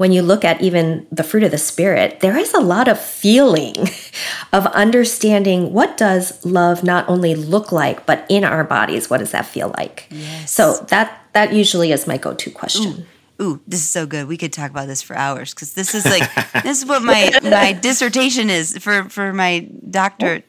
[0.00, 2.98] when you look at even the fruit of the spirit there is a lot of
[2.98, 3.74] feeling
[4.54, 9.32] of understanding what does love not only look like but in our bodies what does
[9.32, 10.50] that feel like yes.
[10.50, 13.06] so that that usually is my go-to question Ooh.
[13.40, 14.28] Ooh, this is so good.
[14.28, 16.28] We could talk about this for hours because this is like
[16.62, 20.44] this is what my my dissertation is for for my doctorate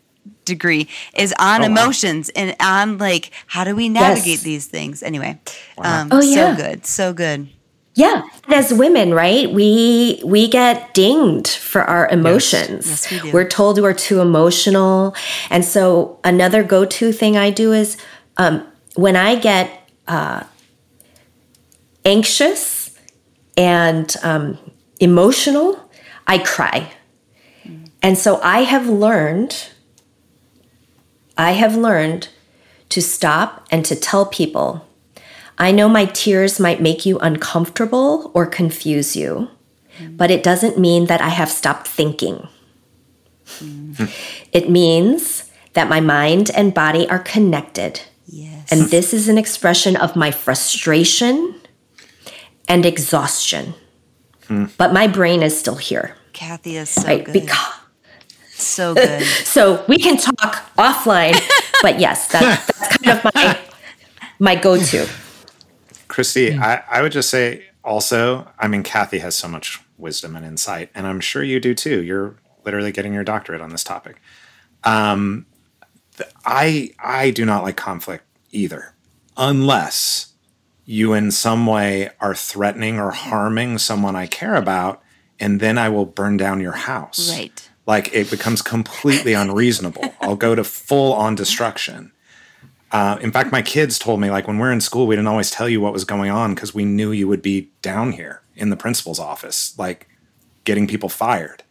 [0.46, 2.42] degree is on oh, emotions wow.
[2.44, 4.42] and on like how do we navigate yes.
[4.42, 5.40] these things anyway
[5.78, 6.02] wow.
[6.02, 6.56] um, oh, yeah.
[6.56, 7.48] so good so good
[7.94, 9.52] yeah, and as women, right?
[9.52, 12.88] We we get dinged for our emotions.
[12.88, 13.12] Yes.
[13.12, 13.34] Yes, we do.
[13.34, 15.14] We're told we're too emotional,
[15.50, 17.98] and so another go-to thing I do is
[18.38, 18.66] um,
[18.96, 20.46] when I get uh,
[22.06, 22.71] anxious
[23.62, 24.58] and um,
[25.00, 25.80] emotional,
[26.26, 26.92] I cry,
[27.64, 27.90] mm.
[28.02, 29.70] and so I have learned.
[31.38, 32.30] I have learned
[32.90, 34.86] to stop and to tell people
[35.62, 39.48] I know my tears might make you uncomfortable or confuse you,
[40.10, 42.48] but it doesn't mean that I have stopped thinking.
[43.60, 44.10] Mm.
[44.54, 48.02] it means that my mind and body are connected.
[48.26, 48.72] Yes.
[48.72, 51.61] And this is an expression of my frustration
[52.68, 53.74] and exhaustion.
[54.48, 54.72] Mm.
[54.78, 56.16] But my brain is still here.
[56.34, 57.24] Kathy is so right?
[57.24, 57.34] good.
[57.34, 57.74] Because
[58.62, 59.24] so good.
[59.44, 61.40] so we can talk offline,
[61.82, 63.60] but yes, that, that's kind of my
[64.40, 65.08] my go-to.
[66.08, 66.58] Christy.
[66.58, 70.90] I, I would just say also, I mean, Kathy has so much wisdom and insight,
[70.94, 72.02] and I'm sure you do too.
[72.02, 72.36] You're
[72.66, 74.22] literally getting your doctorate on this topic.
[74.84, 75.46] Um,
[76.46, 78.94] I I do not like conflict either,
[79.38, 80.31] unless
[80.86, 85.02] you in some way are threatening or harming someone I care about,
[85.40, 87.32] and then I will burn down your house.
[87.32, 87.70] Right.
[87.86, 90.14] Like it becomes completely unreasonable.
[90.22, 92.12] I'll go to full on destruction.
[92.92, 95.50] Uh, in fact, my kids told me like when we're in school, we didn't always
[95.50, 98.70] tell you what was going on because we knew you would be down here in
[98.70, 100.08] the principal's office, like
[100.66, 101.64] getting people fired.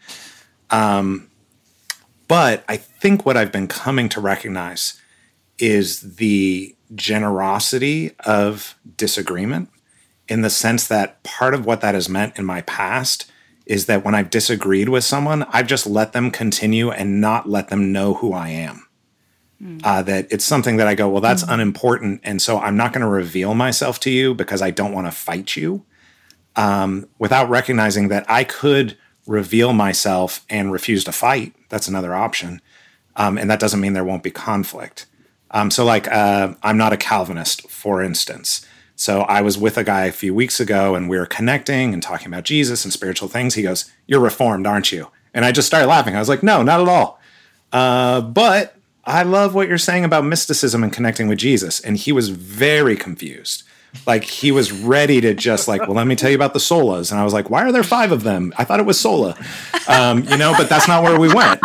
[0.70, 1.30] Um,
[2.26, 5.00] but I think what I've been coming to recognize
[5.58, 9.68] is the generosity of disagreement
[10.28, 13.30] in the sense that part of what that has meant in my past
[13.66, 17.68] is that when I've disagreed with someone, I've just let them continue and not let
[17.68, 18.86] them know who I am.
[19.62, 19.80] Mm.
[19.84, 21.52] Uh, that it's something that I go, well, that's mm.
[21.52, 22.20] unimportant.
[22.24, 25.10] And so I'm not going to reveal myself to you because I don't want to
[25.10, 25.84] fight you
[26.56, 31.54] um, without recognizing that I could reveal myself and refuse to fight.
[31.68, 32.60] That's another option.
[33.16, 35.06] Um, and that doesn't mean there won't be conflict.
[35.50, 38.66] Um, so, like, uh, I'm not a Calvinist, for instance.
[38.96, 42.02] So, I was with a guy a few weeks ago and we were connecting and
[42.02, 43.54] talking about Jesus and spiritual things.
[43.54, 45.08] He goes, You're reformed, aren't you?
[45.32, 46.16] And I just started laughing.
[46.16, 47.20] I was like, No, not at all.
[47.72, 51.80] Uh, but I love what you're saying about mysticism and connecting with Jesus.
[51.80, 53.64] And he was very confused.
[54.06, 57.10] Like he was ready to just like, well, let me tell you about the solas.
[57.10, 58.52] And I was like, why are there five of them?
[58.56, 59.36] I thought it was sola,
[59.88, 61.60] um, you know, but that's not where we went.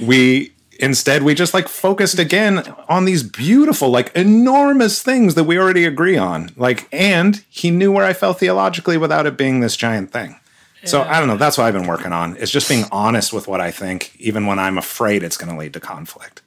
[0.00, 2.58] We instead we just like focused again
[2.88, 6.50] on these beautiful, like enormous things that we already agree on.
[6.56, 10.36] Like, and he knew where I fell theologically without it being this giant thing.
[10.84, 11.36] So I don't know.
[11.36, 12.36] That's what I've been working on.
[12.36, 15.58] Is just being honest with what I think, even when I'm afraid it's going to
[15.58, 16.42] lead to conflict.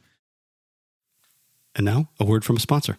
[1.75, 2.97] And now, a word from a sponsor.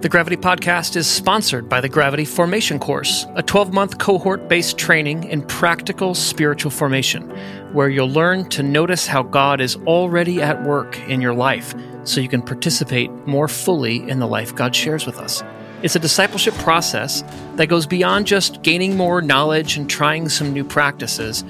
[0.00, 4.78] The Gravity Podcast is sponsored by the Gravity Formation Course, a 12 month cohort based
[4.78, 7.28] training in practical spiritual formation,
[7.74, 11.74] where you'll learn to notice how God is already at work in your life
[12.04, 15.42] so you can participate more fully in the life God shares with us.
[15.82, 17.22] It's a discipleship process
[17.56, 21.44] that goes beyond just gaining more knowledge and trying some new practices.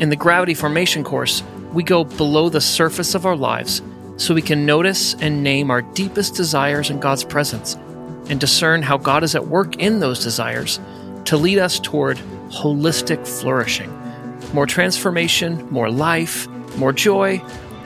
[0.00, 1.40] In the Gravity Formation course,
[1.72, 3.80] we go below the surface of our lives
[4.16, 7.74] so we can notice and name our deepest desires in God's presence
[8.28, 10.80] and discern how God is at work in those desires
[11.26, 13.92] to lead us toward holistic flourishing.
[14.52, 17.42] More transformation, more life, more joy,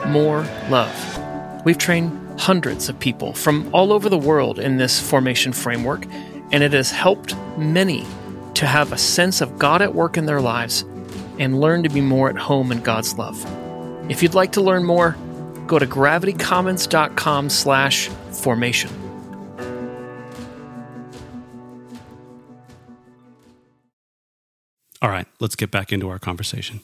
[0.06, 1.64] more love.
[1.64, 6.06] We've trained hundreds of people from all over the world in this formation framework,
[6.52, 8.06] and it has helped many
[8.54, 10.84] to have a sense of God at work in their lives
[11.38, 13.44] and learn to be more at home in God's love.
[14.10, 15.16] If you'd like to learn more,
[15.70, 18.90] go to gravitycommons.com slash formation.
[25.00, 26.80] All right, let's get back into our conversation.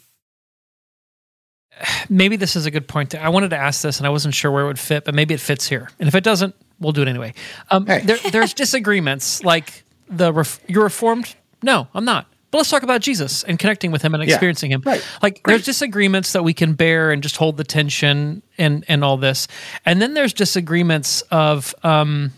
[2.09, 3.11] maybe this is a good point.
[3.11, 5.15] To, I wanted to ask this, and I wasn't sure where it would fit, but
[5.15, 5.91] maybe it fits here.
[5.99, 7.35] And if it doesn't, we'll do it anyway.
[7.71, 8.01] Um, Hey.
[8.05, 11.35] there, there's disagreements, like the ref, you're reformed.
[11.63, 12.27] No, I'm not.
[12.51, 14.31] But let's talk about Jesus and connecting with him and Yeah.
[14.35, 14.83] experiencing him.
[14.87, 15.05] Right.
[15.23, 19.17] Like there's disagreements that we can bear and just hold the tension and and all
[19.17, 19.49] this,
[19.85, 22.33] and then there's disagreements of, um,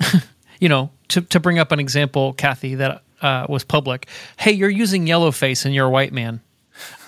[0.60, 4.06] you know, to to bring up an example, Kathy, that uh, was public.
[4.38, 6.40] Hey, you're using yellow face and you're a white man.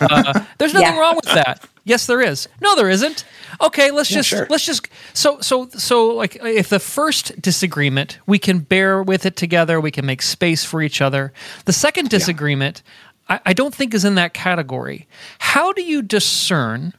[0.00, 1.00] Uh, there's nothing Yeah.
[1.00, 1.64] wrong with that.
[1.84, 2.48] Yes, there is.
[2.60, 3.24] No, there isn't.
[3.60, 4.46] Okay, let's just sure.
[4.50, 9.36] let's just so so so like if the first disagreement we can bear with it
[9.36, 11.32] together, we can make space for each other.
[11.64, 12.82] The second disagreement,
[13.28, 15.06] I, I don't think is in that category.
[15.38, 16.94] How do you discern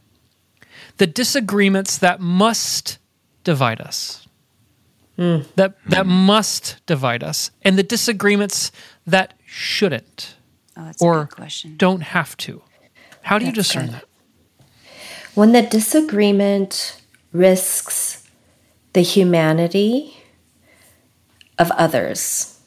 [0.97, 2.99] the disagreements that must
[3.43, 4.27] divide us?
[5.17, 8.71] That that must divide us, and the disagreements
[9.05, 10.35] that shouldn't
[10.75, 11.75] Oh, that's a or good question.
[11.77, 12.61] don't have to.
[13.21, 13.95] How do you discern good.
[13.95, 14.05] that?
[15.35, 17.01] When the disagreement
[17.31, 18.27] risks
[18.93, 20.17] the humanity
[21.57, 22.59] of others,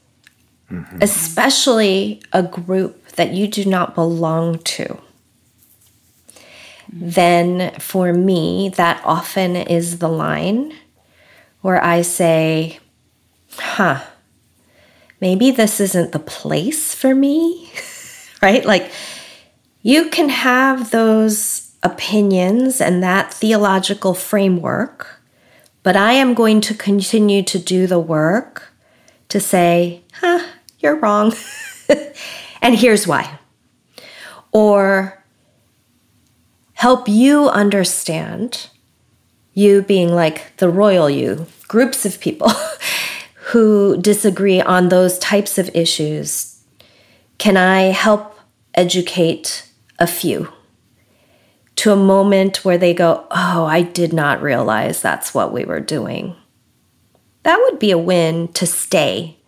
[0.70, 0.98] mm-hmm.
[1.00, 5.00] especially a group that you do not belong to, mm-hmm.
[6.90, 10.72] then for me, that often is the line
[11.60, 12.78] where I say,
[13.58, 14.02] huh,
[15.20, 17.70] maybe this isn't the place for me,
[18.42, 18.64] right?
[18.64, 18.90] Like,
[19.82, 25.20] you can have those opinions and that theological framework,
[25.82, 28.72] but I am going to continue to do the work
[29.28, 30.44] to say, huh,
[30.80, 31.32] you're wrong.
[32.62, 33.38] and here's why.
[34.52, 35.22] Or
[36.74, 38.68] help you understand,
[39.54, 42.50] you being like the royal you, groups of people
[43.52, 46.55] who disagree on those types of issues.
[47.38, 48.38] Can I help
[48.74, 49.68] educate
[49.98, 50.52] a few
[51.76, 55.80] to a moment where they go, Oh, I did not realize that's what we were
[55.80, 56.34] doing?
[57.42, 59.38] That would be a win to stay.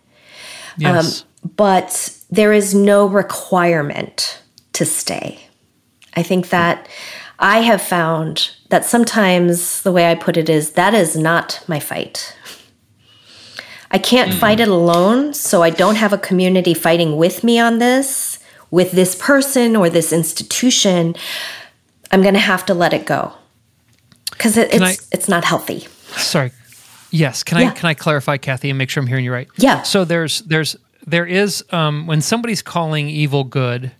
[0.85, 1.25] Um, yes.
[1.55, 4.41] But there is no requirement
[4.73, 5.39] to stay.
[6.15, 6.87] I think that
[7.39, 11.79] I have found that sometimes the way I put it is that is not my
[11.79, 12.35] fight.
[13.91, 17.79] I can't fight it alone, so I don't have a community fighting with me on
[17.79, 18.37] this,
[18.69, 21.15] with this person or this institution.
[22.11, 23.33] I'm going to have to let it go
[24.31, 25.87] because it, it's it's not healthy.
[26.15, 26.51] Sorry.
[27.11, 27.43] Yes.
[27.43, 27.69] Can Yeah.
[27.69, 29.47] I can I clarify, Kathy, and make sure I'm hearing you right?
[29.57, 29.81] Yeah.
[29.83, 30.75] So there's there's
[31.07, 33.91] there is um, when somebody's calling evil good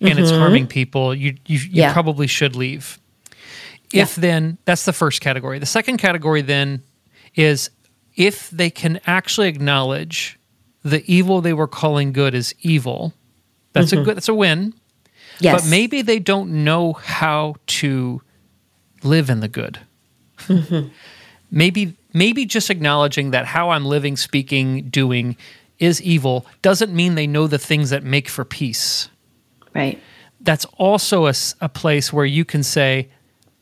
[0.00, 1.76] and it's harming people, you you, you Mm-hmm.
[1.76, 1.92] Yeah.
[1.92, 2.98] probably should leave.
[3.92, 5.58] If then that's the first category.
[5.60, 6.82] The second category then
[7.34, 7.70] is
[8.18, 10.38] if they can actually acknowledge
[10.82, 13.14] the evil they were calling good is evil.
[13.72, 14.16] That's a good.
[14.16, 14.72] That's a win.
[14.72, 14.78] Mm-hmm.
[15.40, 18.20] Yes, But maybe they don't know how to
[19.04, 19.78] live in the good.
[21.50, 25.36] maybe maybe just acknowledging that how I'm living, speaking, doing
[25.78, 29.08] is evil doesn't mean they know the things that make for peace.
[29.74, 30.00] right.
[30.40, 33.08] That's also a place where you can say,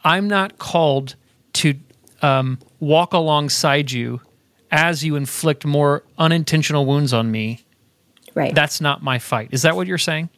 [0.04, 1.16] I'm not called
[1.54, 1.74] to
[2.22, 4.20] um, walk alongside you
[4.70, 7.64] as you inflict more unintentional wounds on me.
[8.34, 8.54] Right.
[8.54, 9.48] That's not my fight.
[9.52, 10.28] Is that what you're saying?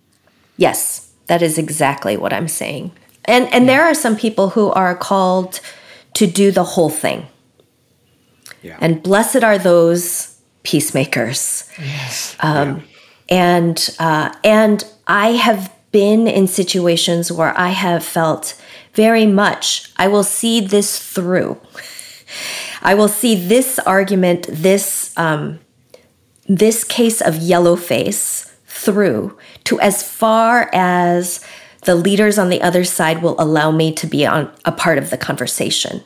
[0.56, 2.92] Yes, that is exactly what I'm saying.
[3.24, 5.60] And and there are some people who are called
[6.14, 7.26] to do the whole thing.
[8.62, 8.78] Yeah.
[8.80, 11.68] And blessed are those peacemakers.
[11.78, 12.36] Yes.
[12.40, 12.82] Um,
[13.30, 18.60] And uh, and I have been in situations where I have felt
[18.94, 21.58] very much I will see this through.
[22.82, 25.60] I will see this argument, this um,
[26.48, 31.44] this case of yellow face through to as far as
[31.82, 35.10] the leaders on the other side will allow me to be on a part of
[35.10, 36.02] the conversation.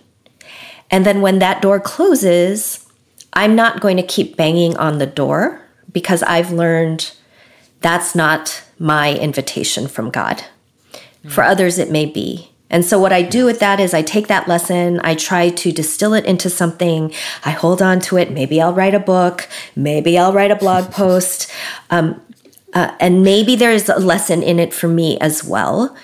[0.91, 2.87] And then when that door closes,
[3.33, 5.63] I'm not going to keep banging on the door
[5.93, 7.13] because I've learned
[7.81, 10.45] that's not my invitation from God.
[11.29, 12.52] For others, it may be.
[12.73, 15.71] And so, what I do with that is I take that lesson, I try to
[15.71, 17.13] distill it into something,
[17.45, 18.33] I hold on to it.
[18.33, 21.53] Maybe I'll write a book, maybe I'll write a blog post,
[21.91, 22.21] um,
[22.73, 25.95] uh, and maybe there's a lesson in it for me as well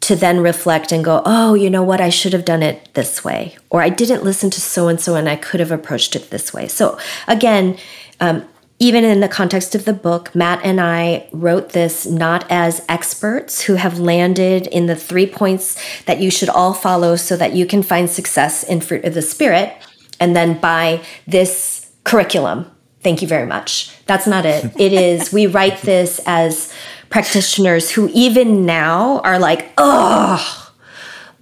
[0.00, 3.22] to then reflect and go, oh, you know what, I should have done it this
[3.22, 6.30] way, or I didn't listen to so and so and I could have approached it
[6.30, 6.66] this way.
[6.68, 7.76] So, again,
[8.18, 8.48] um,
[8.78, 13.62] even in the context of the book, Matt and I wrote this not as experts
[13.62, 17.66] who have landed in the three points that you should all follow so that you
[17.66, 19.74] can find success in fruit of the spirit,
[20.20, 22.70] and then by this curriculum.
[23.00, 23.96] Thank you very much.
[24.06, 24.72] That's not it.
[24.78, 26.72] It is, we write this as
[27.10, 30.72] practitioners who even now are like, oh,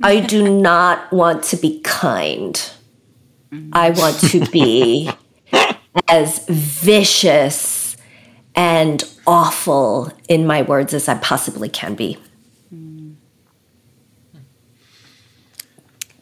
[0.03, 2.71] I do not want to be kind.
[3.73, 5.11] I want to be
[6.09, 7.97] as vicious
[8.55, 12.19] and awful in my words as I possibly can be.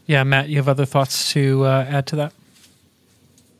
[0.07, 2.33] Yeah, Matt, you have other thoughts to uh, add to that?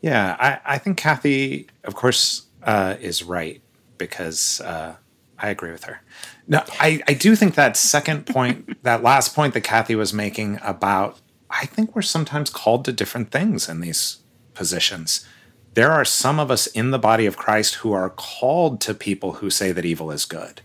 [0.01, 3.61] Yeah, I, I think Kathy, of course, uh, is right
[3.97, 4.95] because uh,
[5.39, 6.01] I agree with her.
[6.47, 10.59] No, I, I do think that second point, that last point that Kathy was making
[10.61, 14.19] about, I think we're sometimes called to different things in these
[14.53, 15.27] positions.
[15.75, 19.33] There are some of us in the body of Christ who are called to people
[19.33, 20.61] who say that evil is good,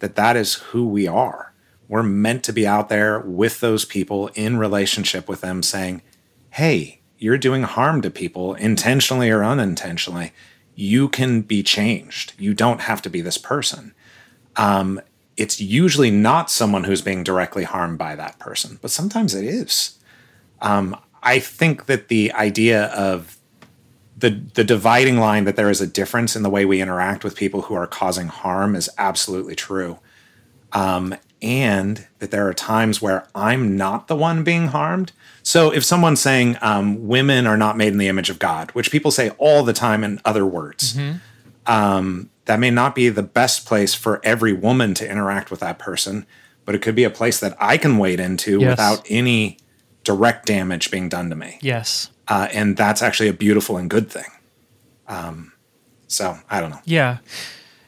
[0.00, 1.52] that that is who we are.
[1.86, 6.02] We're meant to be out there with those people in relationship with them saying,
[6.50, 10.32] hey, you're doing harm to people intentionally or unintentionally.
[10.74, 12.32] You can be changed.
[12.36, 13.94] You don't have to be this person.
[14.56, 15.00] Um,
[15.36, 19.98] it's usually not someone who's being directly harmed by that person, but sometimes it is.
[20.60, 23.37] Um, I think that the idea of
[24.18, 27.36] the the dividing line that there is a difference in the way we interact with
[27.36, 29.98] people who are causing harm is absolutely true.
[30.72, 35.12] Um, and that there are times where I'm not the one being harmed.
[35.42, 38.90] So if someone's saying um, women are not made in the image of God, which
[38.90, 41.18] people say all the time in other words, mm-hmm.
[41.72, 45.78] um, that may not be the best place for every woman to interact with that
[45.78, 46.26] person,
[46.64, 48.70] but it could be a place that I can wade into yes.
[48.70, 49.58] without any
[50.02, 51.58] direct damage being done to me.
[51.60, 52.10] Yes.
[52.28, 54.30] Uh, and that's actually a beautiful and good thing.
[55.06, 55.52] Um,
[56.06, 56.80] so I don't know.
[56.84, 57.18] Yeah.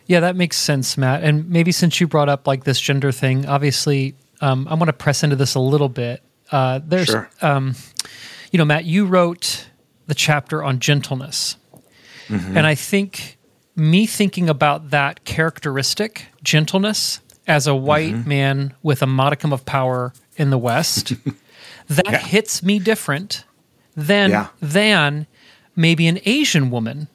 [0.07, 1.23] Yeah, that makes sense, Matt.
[1.23, 4.93] And maybe since you brought up like this gender thing, obviously, um, I want to
[4.93, 6.23] press into this a little bit.
[6.51, 7.31] Uh, there's, sure.
[7.43, 7.77] um,
[8.51, 9.69] you know, Matt, you wrote
[10.07, 11.57] the chapter on gentleness.
[12.27, 12.57] Mm-hmm.
[12.57, 13.39] And I think
[13.77, 18.29] me thinking about that characteristic, gentleness, as a white mm-hmm.
[18.29, 21.13] man with a modicum of power in the West,
[21.89, 22.19] that yeah.
[22.19, 23.45] hits me different
[24.01, 24.49] than yeah.
[24.61, 25.27] than
[25.77, 27.09] maybe an Asian woman.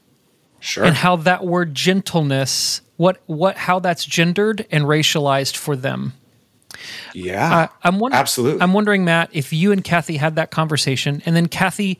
[0.59, 0.83] Sure.
[0.83, 6.13] And how that word gentleness, what what how that's gendered and racialized for them.
[7.13, 7.55] Yeah.
[7.55, 8.61] Uh, I'm wondering absolutely.
[8.61, 11.99] I'm wondering, Matt, if you and Kathy had that conversation, and then Kathy,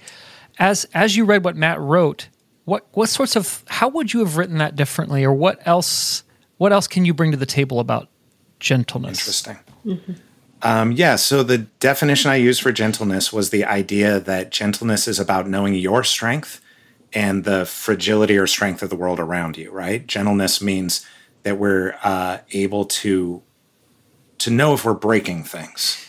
[0.58, 2.30] as as you read what Matt wrote,
[2.66, 6.24] what what sorts of how would you have written that differently, or what else
[6.58, 8.10] what else can you bring to the table about
[8.60, 9.20] gentleness?
[9.20, 9.58] Interesting.
[9.86, 10.14] Mm-hmm.
[10.62, 15.20] Um, yeah, so the definition I used for gentleness was the idea that gentleness is
[15.20, 16.62] about knowing your strength
[17.14, 19.72] and the fragility or strength of the world around you.
[19.72, 20.06] Right?
[20.06, 21.06] Gentleness means
[21.44, 23.42] that we're uh, able to
[24.38, 26.02] to know if we're breaking things.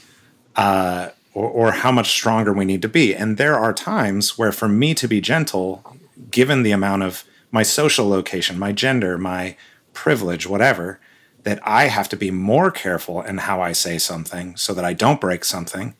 [0.57, 3.15] Uh, or, or, how much stronger we need to be.
[3.15, 5.85] And there are times where, for me to be gentle,
[6.31, 9.57] given the amount of my social location, my gender, my
[9.93, 10.99] privilege, whatever,
[11.47, 14.93] that I have to be more careful in how I say something so that I
[14.93, 15.95] don't break something.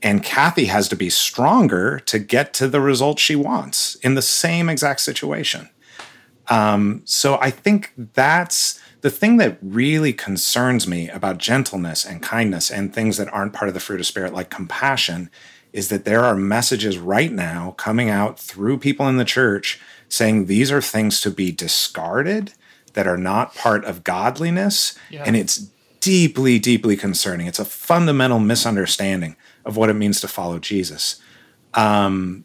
[0.00, 4.22] And Kathy has to be stronger to get to the result she wants in the
[4.22, 5.68] same exact situation.
[6.48, 12.70] Um, so I think that's the thing that really concerns me about gentleness and kindness
[12.70, 15.28] and things that aren't part of the fruit of spirit, like compassion,
[15.74, 19.78] is that there are messages right now coming out through people in the church
[20.08, 22.54] saying these are things to be discarded
[22.94, 24.98] that are not part of godliness.
[25.10, 25.24] Yeah.
[25.26, 25.70] And it's
[26.00, 27.46] deeply, deeply concerning.
[27.46, 31.20] It's a fundamental misunderstanding of what it means to follow Jesus.
[31.74, 32.44] Um,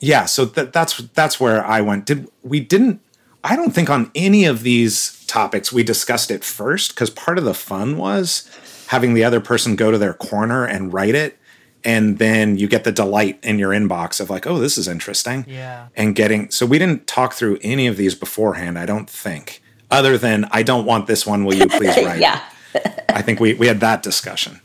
[0.00, 2.06] yeah, so th- that's that's where I went.
[2.06, 3.00] Did we didn't?
[3.44, 7.44] I don't think on any of these topics we discussed it first because part of
[7.44, 8.48] the fun was
[8.88, 11.38] having the other person go to their corner and write it
[11.84, 15.44] and then you get the delight in your inbox of like oh this is interesting.
[15.48, 15.88] Yeah.
[15.96, 20.18] And getting so we didn't talk through any of these beforehand i don't think other
[20.18, 22.42] than i don't want this one will you please write yeah.
[23.08, 24.60] I think we, we had that discussion.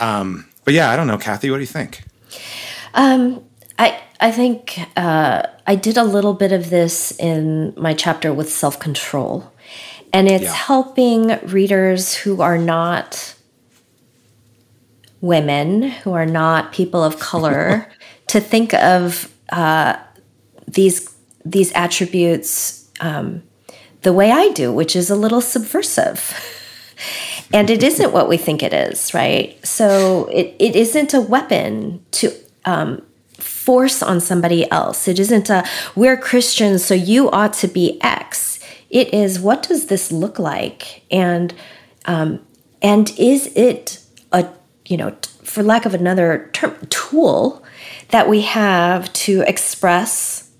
[0.00, 2.02] Um, but yeah i don't know kathy what do you think?
[2.94, 3.44] Um,
[3.78, 8.50] i i think uh, i did a little bit of this in my chapter with
[8.50, 9.52] self-control
[10.14, 10.54] and it's yeah.
[10.54, 13.33] helping readers who are not
[15.24, 17.90] women who are not people of color
[18.26, 19.96] to think of uh,
[20.68, 21.14] these
[21.44, 23.42] these attributes um,
[24.02, 26.32] the way I do, which is a little subversive.
[27.52, 29.58] and it isn't what we think it is, right?
[29.66, 32.32] So it, it isn't a weapon to
[32.64, 33.02] um,
[33.38, 35.06] force on somebody else.
[35.06, 35.64] It isn't a,
[35.94, 38.58] we're Christians, so you ought to be X.
[38.88, 41.02] It is, what does this look like?
[41.10, 41.52] And,
[42.06, 42.40] um,
[42.80, 44.03] and is it
[44.86, 47.64] you know, for lack of another term, tool
[48.08, 50.50] that we have to express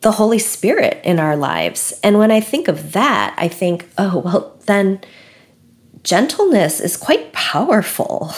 [0.00, 1.98] the Holy Spirit in our lives.
[2.02, 5.00] And when I think of that, I think, oh, well, then
[6.02, 8.32] gentleness is quite powerful.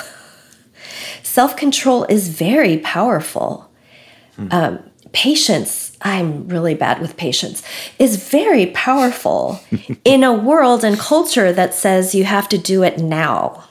[1.22, 3.70] Self control is very powerful.
[4.52, 4.78] Um,
[5.12, 7.62] patience, I'm really bad with patience,
[7.98, 9.60] is very powerful
[10.04, 13.64] in a world and culture that says you have to do it now.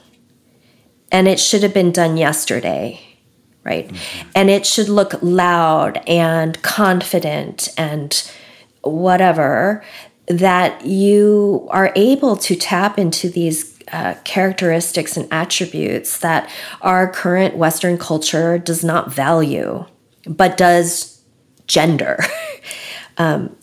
[1.10, 3.00] And it should have been done yesterday,
[3.64, 3.90] right?
[4.34, 8.30] And it should look loud and confident and
[8.82, 9.82] whatever
[10.26, 16.50] that you are able to tap into these uh, characteristics and attributes that
[16.82, 19.84] our current Western culture does not value,
[20.26, 21.22] but does
[21.66, 22.18] gender.
[23.18, 23.56] um,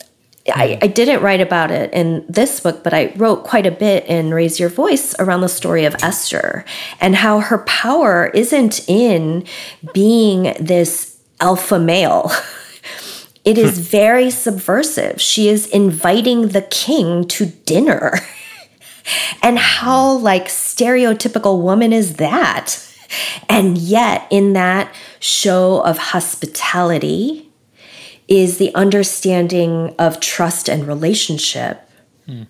[0.53, 4.05] I, I, didn't write about it in this book, but I wrote quite a bit
[4.05, 6.65] in Raise Your Voice around the story of Esther
[7.01, 9.45] and how her power isn't in
[9.93, 12.31] being this alpha male.
[13.45, 13.83] It is hmm.
[13.83, 15.21] very subversive.
[15.21, 18.19] She is inviting the king to dinner.
[19.43, 19.63] and hmm.
[19.63, 22.81] how like stereotypical woman is that?
[23.47, 27.45] And yet in that show of hospitality
[28.27, 31.87] is the understanding of trust and relationship.
[32.25, 32.43] Hmm.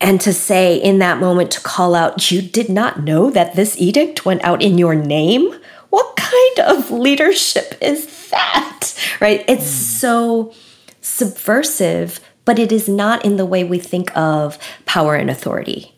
[0.00, 3.80] And to say in that moment to call out, you did not know that this
[3.80, 5.54] edict went out in your name?
[5.88, 8.94] What kind of leadership is that?
[9.20, 9.42] Right?
[9.48, 9.98] It's mm.
[9.98, 10.54] so
[11.00, 15.94] subversive, but it is not in the way we think of power and authority.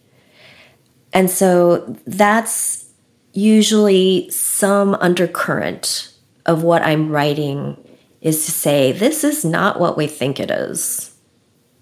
[1.13, 2.85] And so that's
[3.33, 6.13] usually some undercurrent
[6.47, 7.88] of what I'm writing
[8.21, 11.15] is to say, this is not what we think it is.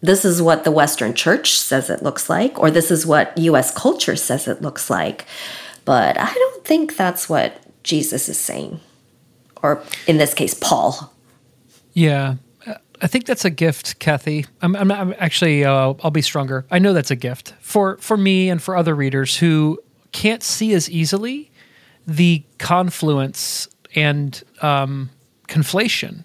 [0.00, 3.72] This is what the Western church says it looks like, or this is what US
[3.72, 5.24] culture says it looks like.
[5.84, 8.80] But I don't think that's what Jesus is saying,
[9.62, 11.12] or in this case, Paul.
[11.92, 12.34] Yeah.
[13.02, 14.46] I think that's a gift, Kathy.
[14.62, 16.66] I'm, I'm, I'm actually, uh, I'll be stronger.
[16.70, 19.78] I know that's a gift for for me and for other readers who
[20.12, 21.50] can't see as easily
[22.06, 25.10] the confluence and um,
[25.48, 26.24] conflation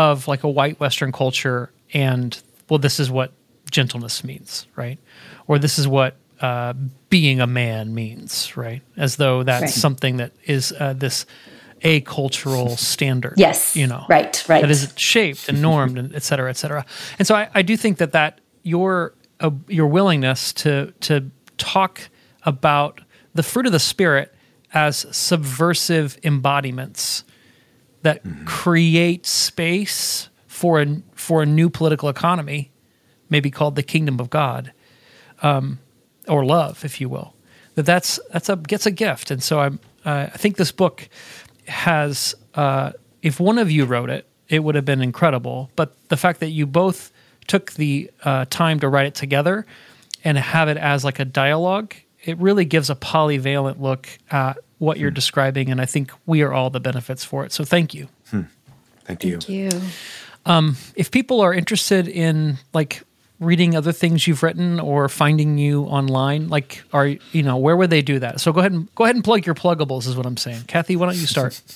[0.00, 3.32] of like a white Western culture and well, this is what
[3.70, 4.98] gentleness means, right?
[5.46, 6.72] Or this is what uh,
[7.10, 8.82] being a man means, right?
[8.96, 9.70] As though that's right.
[9.70, 11.26] something that is uh, this
[11.82, 13.34] a cultural standard.
[13.36, 14.62] Yes, you know, right, right.
[14.62, 16.86] That is shaped and normed, and et cetera, et cetera.
[17.18, 22.08] And so I, I do think that that your uh, your willingness to to talk
[22.44, 23.02] about
[23.34, 24.34] the fruit of the spirit
[24.72, 27.24] as subversive embodiments
[28.02, 28.44] that mm-hmm.
[28.44, 32.70] create space for a for a new political economy,
[33.28, 34.72] maybe called the kingdom of God,
[35.42, 35.78] um,
[36.28, 37.34] or love, if you will.
[37.74, 41.08] That that's that's a gets a gift, and so I'm uh, I think this book
[41.66, 42.92] has uh,
[43.22, 45.70] if one of you wrote it, it would have been incredible.
[45.76, 47.12] But the fact that you both
[47.46, 49.66] took the uh, time to write it together
[50.24, 54.98] and have it as like a dialogue, it really gives a polyvalent look at what
[54.98, 55.14] you're hmm.
[55.14, 57.52] describing, and I think we are all the benefits for it.
[57.52, 58.08] So thank you.
[58.30, 58.42] Hmm.
[59.04, 59.38] Thank you.
[59.38, 59.70] Thank you.
[60.46, 63.02] Um, if people are interested in like
[63.38, 67.90] reading other things you've written or finding you online, like are you know where would
[67.90, 68.40] they do that?
[68.40, 70.62] So go ahead and go ahead and plug your pluggables is what I'm saying.
[70.66, 71.60] Kathy, why don't you start?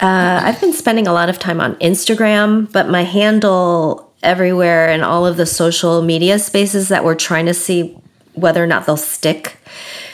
[0.00, 5.02] Uh, I've been spending a lot of time on Instagram, but my handle everywhere in
[5.02, 7.94] all of the social media spaces that we're trying to see
[8.32, 9.58] whether or not they'll stick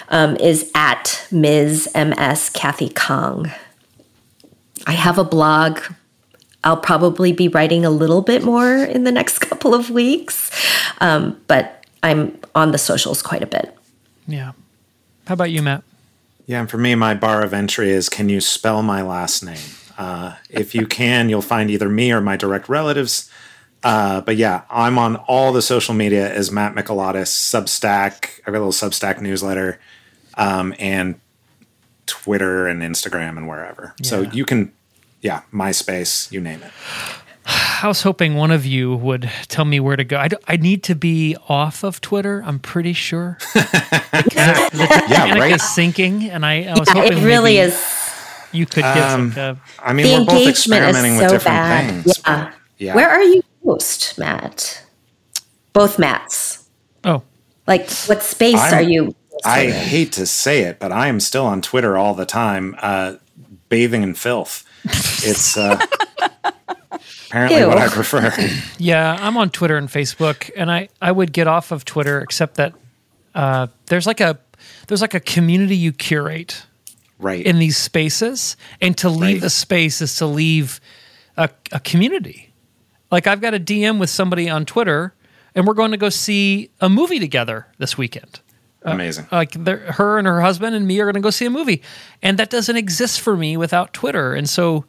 [0.09, 1.89] um, is at Ms.
[1.95, 3.51] MS Kathy Khang.
[4.87, 5.81] I have a blog.
[6.65, 10.51] I'll probably be writing a little bit more in the next couple of weeks,
[11.01, 13.77] um, but I'm on the socials quite a bit.
[14.27, 14.53] Yeah.
[15.27, 15.83] How about you, Matt?
[16.47, 19.59] Yeah, and for me, my bar of entry is can you spell my last name?
[19.99, 23.31] Uh, if you can, you'll find either me or my direct relatives.
[23.87, 28.41] Uh, but yeah, I'm on all the social media as Matt Mikalatos, Substack.
[28.41, 29.79] I have got a little Substack newsletter
[30.35, 31.21] um, and
[32.07, 33.95] Twitter and Instagram and wherever.
[34.01, 34.09] Yeah.
[34.09, 34.73] So you can,
[35.21, 36.73] yeah, MySpace, you name it.
[37.47, 40.17] I was hoping one of you would tell me where to go.
[40.17, 42.43] I, I need to be off of Twitter.
[42.45, 43.39] I'm pretty sure.
[43.55, 45.53] yeah, right.
[45.53, 47.81] is sinking, and I, I was yeah, hoping it really is.
[48.51, 51.45] You could get um, like a, I mean, the we're both experimenting so with different
[51.45, 52.03] bad.
[52.03, 52.19] things.
[52.27, 52.53] Yeah.
[52.79, 52.95] yeah.
[52.97, 54.83] Where are you most, Matt?
[55.73, 56.69] Both Matts.
[57.05, 57.23] Oh.
[57.67, 59.15] Like, what space I'm, are you
[59.45, 63.17] I hate to say it, but I am still on Twitter all the time, uh,
[63.69, 64.65] bathing in filth.
[64.85, 65.85] It's uh,
[67.29, 67.69] apparently Ew.
[67.69, 68.33] what I prefer.
[68.79, 72.55] Yeah, I'm on Twitter and Facebook, and I I would get off of Twitter except
[72.57, 72.75] that
[73.35, 74.39] uh, there's like a
[74.87, 76.65] there's like a community you curate
[77.19, 79.41] right in these spaces, and to leave right.
[79.43, 80.81] the space is to leave
[81.37, 82.46] a, a community.
[83.11, 85.15] Like I've got a DM with somebody on Twitter,
[85.57, 88.41] and we're going to go see a movie together this weekend
[88.83, 89.27] Amazing.
[89.33, 91.83] like her and her husband and me are going to go see a movie
[92.23, 94.85] and that doesn't exist for me without twitter and so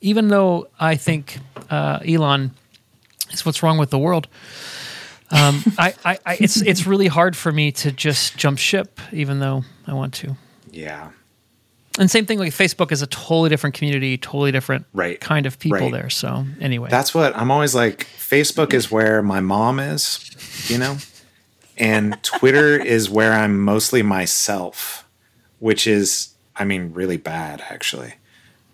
[0.00, 1.38] even though i think
[1.70, 2.52] uh, elon
[3.32, 4.28] is what's wrong with the world
[5.30, 9.40] um, I, I, I it's it's really hard for me to just jump ship even
[9.40, 10.36] though i want to
[10.70, 11.10] yeah.
[11.98, 15.20] And same thing like facebook is a totally different community totally different Right.
[15.20, 15.92] kind of people Right.
[15.92, 18.06] there so anyway That's what I'm always like.
[18.18, 20.30] Facebook is where my mom is,
[20.70, 20.96] you know,
[21.76, 25.06] and Twitter is where I'm mostly myself,
[25.58, 28.14] which is, I mean, really bad actually.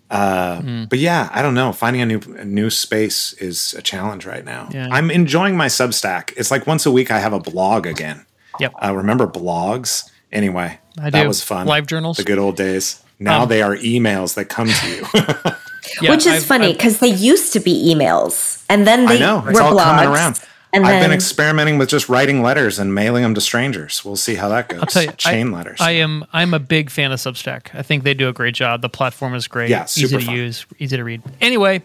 [0.09, 0.83] Uh, Hmm.
[0.85, 1.71] But yeah, I don't know.
[1.71, 4.69] Finding a new a new space is a challenge right now.
[4.71, 4.87] Yeah.
[4.91, 6.33] I'm enjoying my Substack.
[6.37, 8.25] It's like once a week I have a blog again.
[8.59, 10.09] yep Uh, remember blogs?
[10.31, 11.27] Anyway, I that do.
[11.27, 11.67] was fun.
[11.67, 12.17] Live journals?
[12.17, 13.03] the good old days.
[13.19, 15.05] Now Um, they are emails that come to you.
[16.01, 19.19] Yeah, Which is I've- funny because they used to be emails, and then they I
[19.19, 20.39] know were it's all blogs, coming around.
[20.71, 24.05] And I've then been experimenting with just writing letters and mailing them to strangers.
[24.05, 24.81] We'll see how that goes.
[24.81, 25.81] I'll tell you, Chain I, letters.
[25.81, 27.73] I am I'm a big fan of Substack.
[27.73, 28.81] I think they do a great job.
[28.81, 29.69] The platform is great.
[29.71, 31.23] Yeah, super easy super to use, easy to read.
[31.41, 31.81] Anyway,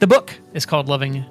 [0.00, 1.24] the book is called Loving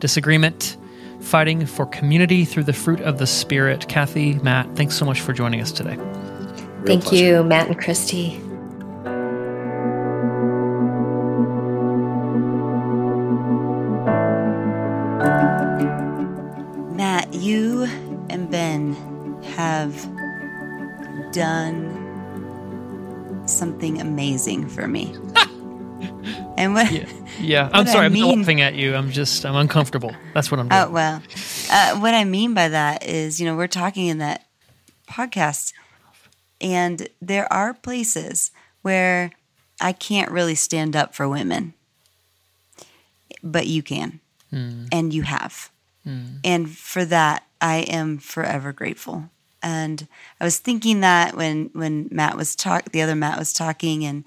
[0.00, 0.76] Disagreement:
[1.20, 3.88] Fighting for Community Through the Fruit of the Spirit.
[3.88, 5.96] Kathy, Matt, thanks so much for joining us today.
[5.96, 7.24] Real thank pleasure.
[7.24, 8.40] you, Matt and Christy.
[17.46, 17.84] You
[18.28, 18.94] and Ben
[19.56, 19.94] have
[21.32, 22.02] done
[23.46, 25.14] something amazing for me.
[26.56, 26.90] and what?
[26.90, 27.08] Yeah,
[27.40, 27.70] yeah.
[27.72, 28.94] I'm What sorry, I I'm laughing at you.
[28.96, 30.14] I'm just I'm uncomfortable.
[30.34, 30.82] That's what I'm doing.
[30.82, 31.22] Oh well,
[31.70, 34.46] uh, what I mean by that is, you know, we're talking in that
[35.08, 35.72] podcast,
[36.60, 38.50] and there are places
[38.82, 39.30] where
[39.80, 41.74] I can't really stand up for women,
[43.42, 44.20] but you can,
[44.50, 45.70] and you have,
[46.44, 49.30] and for that I am forever grateful.
[49.62, 50.06] And
[50.40, 54.24] I was thinking that when when Matt was talk, the other Matt was talking, and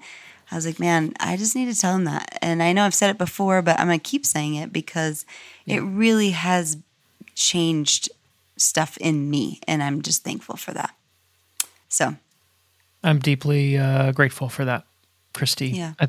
[0.50, 2.38] I was like, man, I just need to tell him that.
[2.42, 5.24] And I know I've said it before, but I'm gonna keep saying it because
[5.66, 6.76] it really has
[7.34, 8.10] changed
[8.56, 10.94] stuff in me, and I'm just thankful for that.
[11.88, 12.16] So
[13.02, 14.84] I'm deeply uh, grateful for that,
[15.32, 15.68] Christy.
[15.68, 15.94] Yeah.
[15.98, 16.08] I,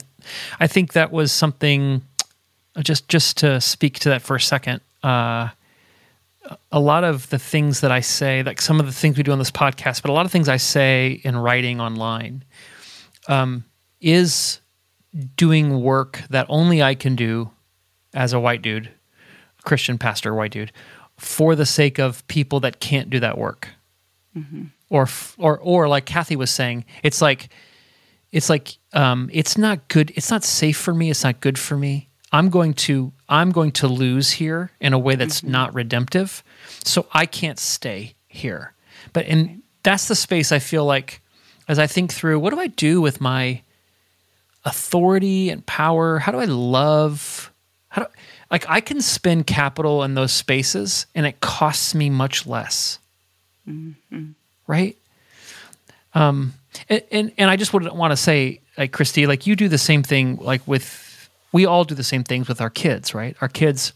[0.59, 2.01] I think that was something.
[2.79, 4.81] Just just to speak to that for a second.
[5.03, 5.49] Uh,
[6.71, 9.31] a lot of the things that I say, like some of the things we do
[9.31, 12.43] on this podcast, but a lot of things I say in writing online,
[13.27, 13.63] um,
[13.99, 14.59] is
[15.35, 17.51] doing work that only I can do
[18.13, 18.89] as a white dude,
[19.63, 20.71] Christian pastor, white dude,
[21.17, 23.69] for the sake of people that can't do that work
[24.89, 27.49] or or or like Kathy was saying, it's like
[28.31, 30.11] it's like um, it's not good.
[30.15, 31.09] It's not safe for me.
[31.09, 32.09] It's not good for me.
[32.31, 36.43] I'm going to I'm going to lose here in a way that's not redemptive.
[36.83, 38.73] So I can't stay here.
[39.13, 41.21] But and that's the space I feel like
[41.67, 43.61] as I think through what do I do with my
[44.63, 46.19] authority and power?
[46.19, 47.51] How do I love?
[47.89, 48.07] How do
[48.49, 52.99] like I can spend capital in those spaces and it costs me much less
[54.67, 54.97] right?
[56.13, 56.53] Um,
[56.89, 59.77] and, and and I just would want to say, like Christy, like you do the
[59.77, 61.10] same thing, like with
[61.51, 63.35] we all do the same things with our kids, right?
[63.41, 63.93] Our kids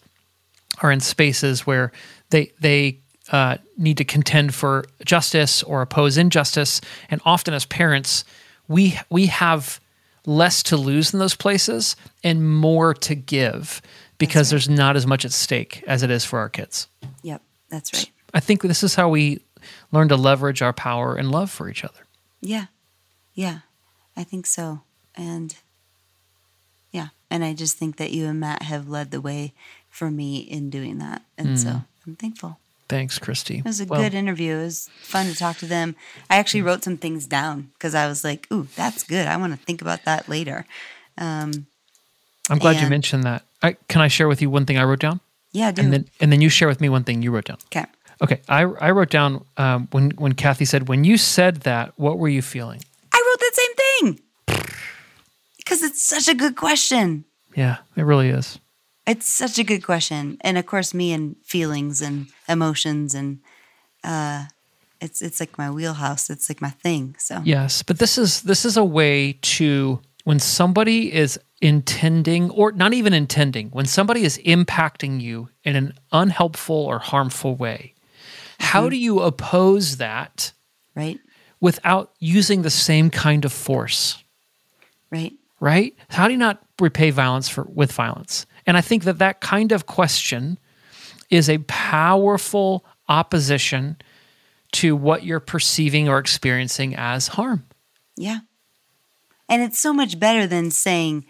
[0.81, 1.91] are in spaces where
[2.29, 2.99] they they
[3.31, 8.25] uh, need to contend for justice or oppose injustice, and often as parents,
[8.67, 9.79] we we have
[10.25, 13.81] less to lose in those places and more to give
[14.17, 16.87] because there's not as much at stake as it is for our kids.
[17.21, 18.09] yep, that's right.
[18.33, 19.39] I think this is how we
[19.91, 22.05] learn to leverage our power and love for each other.
[22.41, 22.65] Yeah.
[23.33, 23.59] Yeah.
[24.15, 24.81] I think so.
[25.15, 25.55] And.
[27.29, 29.53] And I just think that you and Matt have led the way
[29.89, 31.23] for me in doing that.
[31.37, 32.59] And so I'm thankful.
[32.87, 33.59] Thanks, Christy.
[33.59, 34.57] It was a Well, good interview.
[34.57, 35.95] It was fun to talk to them.
[36.29, 39.27] I actually wrote some things down because I was like, ooh, that's good.
[39.27, 40.65] I want to think about that later.
[41.17, 41.65] Um,
[42.49, 43.43] I'm glad you mentioned that.
[43.63, 45.19] I, can I share with you one thing I wrote down,
[45.51, 47.57] yeah, do and then and then you share with me one thing you wrote down.
[47.67, 47.85] okay.
[48.21, 52.19] Okay, I I wrote down um, when when Kathy said when you said that, what
[52.19, 52.81] were you feeling?
[53.11, 53.75] I wrote that same
[54.13, 54.24] thing
[55.75, 57.25] because it's such a good question.
[57.55, 58.59] Yeah, it really is.
[59.07, 63.39] It's such a good question, and of course, me and feelings and emotions, and
[64.03, 64.45] uh,
[64.99, 66.29] it's it's like my wheelhouse.
[66.29, 67.15] It's like my thing.
[67.19, 72.71] So Yes, but this is this is a way to when somebody is intending or
[72.71, 77.93] not even intending, when somebody is impacting you in an unhelpful or harmful way.
[78.59, 80.51] How do you oppose that
[80.95, 81.19] right,
[81.59, 84.23] without using the same kind of force?
[85.11, 85.95] right, right?
[86.09, 88.45] How do you not repay violence for with violence?
[88.65, 90.57] And I think that that kind of question
[91.29, 93.97] is a powerful opposition
[94.73, 97.65] to what you're perceiving or experiencing as harm.
[98.17, 98.39] Yeah.
[99.47, 101.25] And it's so much better than saying,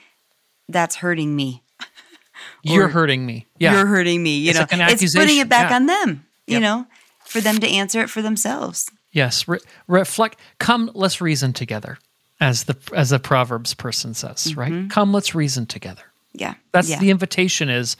[0.69, 1.61] that's hurting me.
[2.63, 3.45] You're hurting me.
[3.59, 3.73] Yeah.
[3.75, 4.37] You're hurting me.
[4.39, 5.75] You It's know, like an it's putting it back Yeah.
[5.75, 6.61] on them, you Yep.
[6.61, 6.87] know,
[7.25, 8.89] for them to answer it for themselves.
[9.11, 10.39] Yes, re- reflect.
[10.59, 11.97] Come, let's reason together,
[12.39, 14.55] as the as the proverbs person says.
[14.55, 14.89] Right.
[14.89, 16.03] Come, let's reason together.
[16.33, 16.55] Yeah.
[16.71, 16.99] That's yeah.
[16.99, 17.97] the invitation is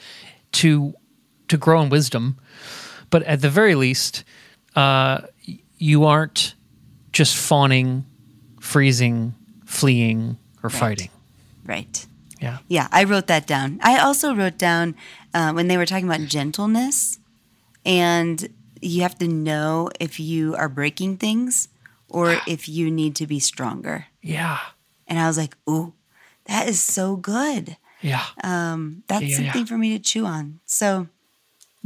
[0.52, 0.94] to
[1.48, 2.38] to grow in wisdom,
[3.10, 4.24] but at the very least,
[4.74, 5.22] uh,
[5.78, 6.54] you aren't
[7.12, 8.04] just fawning,
[8.60, 9.34] freezing,
[9.64, 11.10] fleeing, or fighting.
[11.64, 12.06] right.
[12.40, 12.58] Yeah.
[12.68, 13.80] Yeah, I wrote that down.
[13.82, 14.94] I also wrote down
[15.32, 17.18] uh, when they were talking about gentleness,
[17.84, 18.46] and
[18.82, 21.68] you have to know if you are breaking things
[22.08, 24.06] or if you need to be stronger.
[24.26, 24.58] Yeah.
[25.06, 25.92] And I was like, ooh,
[26.46, 27.76] that is so good.
[28.00, 28.24] Yeah.
[28.42, 29.52] Um, that's Yeah, yeah.
[29.52, 30.60] something for me to chew on.
[30.66, 31.08] So,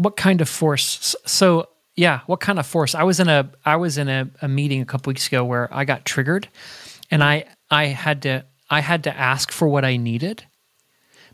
[0.00, 3.76] what kind of force so yeah what kind of force i was in a i
[3.76, 6.48] was in a, a meeting a couple weeks ago where i got triggered
[7.10, 10.42] and i i had to i had to ask for what i needed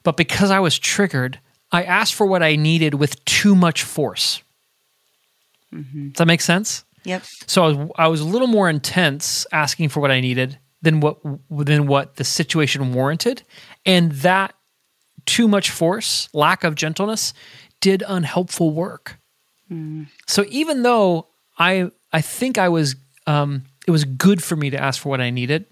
[0.02, 1.38] but because i was triggered
[1.70, 4.42] i asked for what i needed with too much force
[5.72, 7.22] does that make sense yep.
[7.46, 11.01] so I was, I was a little more intense asking for what I needed than
[11.01, 11.18] what
[11.51, 13.43] than what the situation warranted,
[13.84, 14.55] and that
[15.24, 17.34] too much force, lack of gentleness,
[17.80, 19.18] did unhelpful work.
[20.26, 21.26] So even though
[21.59, 22.95] I I think I was
[23.26, 25.64] um, it was good for me to ask for what I needed,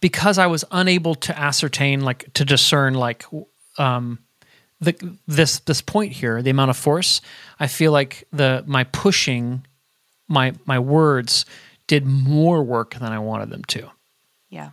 [0.00, 3.24] because I was unable to ascertain like to discern like
[3.78, 4.18] um,
[4.80, 4.92] the
[5.26, 7.22] this this point here, the amount of force.
[7.58, 9.66] I feel like the my pushing
[10.28, 11.46] my my words
[11.86, 13.93] did more work than I wanted them to.
[14.54, 14.70] Yeah.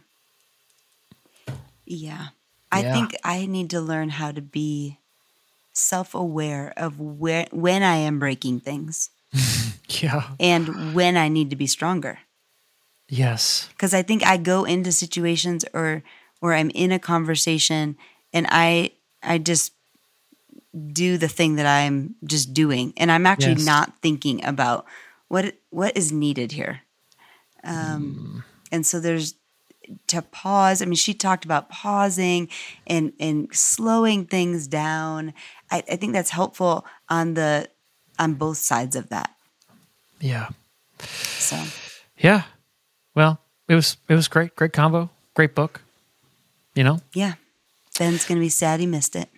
[1.86, 2.28] Yeah.
[2.72, 2.94] I Yeah.
[2.94, 5.00] think I need to learn how to be
[5.74, 9.10] self aware of where when I am breaking things
[10.02, 10.36] Yeah.
[10.40, 12.20] and when I need to be stronger.
[13.10, 13.68] Yes.
[13.76, 16.04] because I think I go into situations or
[16.42, 17.98] or I'm in a conversation
[18.32, 19.74] and I I just
[20.94, 23.66] do the thing that I'm just doing and I'm actually Yes.
[23.66, 24.86] not thinking about
[25.28, 26.82] what what is needed here.
[27.64, 29.36] Um, And so there's
[30.08, 30.82] to pause.
[30.82, 32.50] I mean, she talked about pausing
[32.88, 35.34] and and slowing things down.
[35.70, 37.70] I, I think that's helpful on the
[38.20, 39.32] on both sides of that.
[40.20, 40.50] Yeah.
[41.00, 41.58] So
[42.18, 42.44] Yeah.
[43.16, 44.56] Well, it was it was great.
[44.56, 45.10] Great combo.
[45.34, 45.82] Great book.
[46.76, 47.34] You know, yeah,
[48.00, 49.30] Ben's gonna be sad he missed it.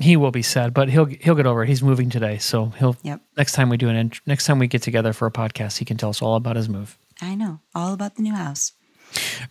[0.00, 1.68] he will be sad, but he'll he'll get over it.
[1.68, 2.96] He's moving today, so he'll.
[3.02, 3.20] Yep.
[3.36, 5.96] Next time we do an next time we get together for a podcast, he can
[5.96, 6.96] tell us all about his move.
[7.20, 8.72] I know all about the new house.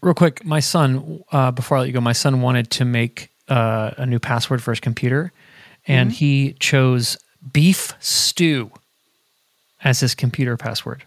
[0.02, 1.24] Real quick, my son.
[1.32, 4.62] Uh, before I let you go, my son wanted to make uh, a new password
[4.64, 5.32] for his computer,
[5.88, 7.18] and he chose
[7.54, 8.72] beef stew
[9.84, 11.04] as his computer password.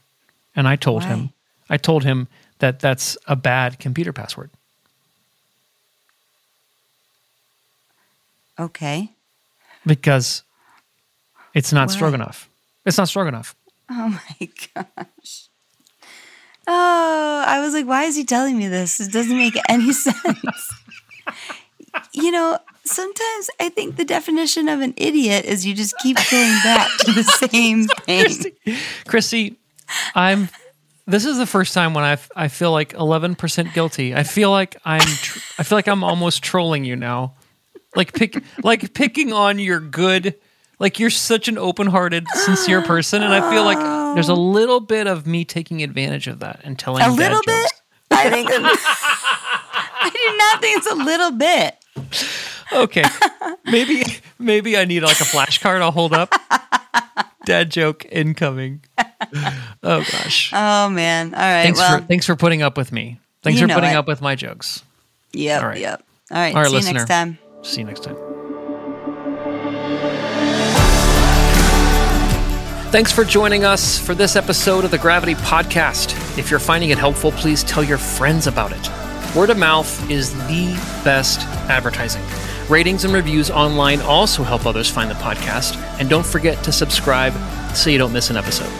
[0.57, 1.09] And I told Why?
[1.09, 1.31] him,
[1.71, 2.29] I told him
[2.59, 4.51] that that's a bad computer password.
[8.59, 9.11] Okay.
[9.85, 10.43] because
[11.55, 11.95] it's not Why?
[11.95, 12.49] stroganoff.
[12.87, 13.57] It's not stroganoff.
[13.91, 15.49] Oh my gosh.
[17.55, 18.99] I was like, why is he telling me this?
[18.99, 20.75] It doesn't make any sense.
[22.13, 26.59] you know, sometimes I think the definition of an idiot is you just keep going
[26.65, 28.77] back to the same thing.
[29.07, 29.57] Chrissy,
[30.17, 30.49] I'm.
[31.07, 34.17] This is the first time when I I feel like 11% guilty.
[34.17, 37.35] I feel like I'm tr- I feel like I'm almost trolling you now.
[37.95, 40.35] Like pick like picking on your good
[40.79, 42.87] like you're such an open-hearted, sincere ah.
[42.87, 43.79] person and I feel like
[44.15, 47.63] there's a little bit of me taking advantage of that and telling A little bit?
[47.63, 47.81] jokes.
[48.11, 51.77] I think I do not think it's a little bit.
[52.73, 53.05] Okay.
[53.67, 54.03] Maybe
[54.39, 56.35] maybe I need like a flashcard I'll hold up.
[57.45, 58.85] Dad joke incoming.
[59.83, 60.51] Oh gosh.
[60.53, 61.35] Oh man.
[61.35, 61.63] All right.
[61.63, 63.21] thanks well, for thanks for putting up with me.
[63.43, 63.97] Thanks for putting it.
[63.97, 64.83] up with my jokes.
[65.33, 65.79] yep, all right.
[65.79, 66.05] yep.
[66.31, 66.55] All right.
[66.55, 67.39] All right, see you next time.
[67.63, 68.17] See you next time.
[72.95, 76.13] Thanks for joining us for this episode of the Gravity Podcast.
[76.39, 79.37] If you're finding it helpful, please tell your friends about it.
[79.37, 80.73] Word of mouth is the
[81.03, 82.23] best advertising.
[82.69, 85.77] Ratings and reviews online also help others find the podcast.
[85.99, 87.33] And don't forget to subscribe
[87.75, 88.73] so you don't miss an episode.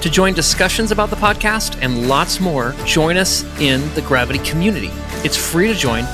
[0.00, 4.88] To join discussions about the podcast and lots more, join us in the Gravity community.
[5.22, 6.04] It's free to join,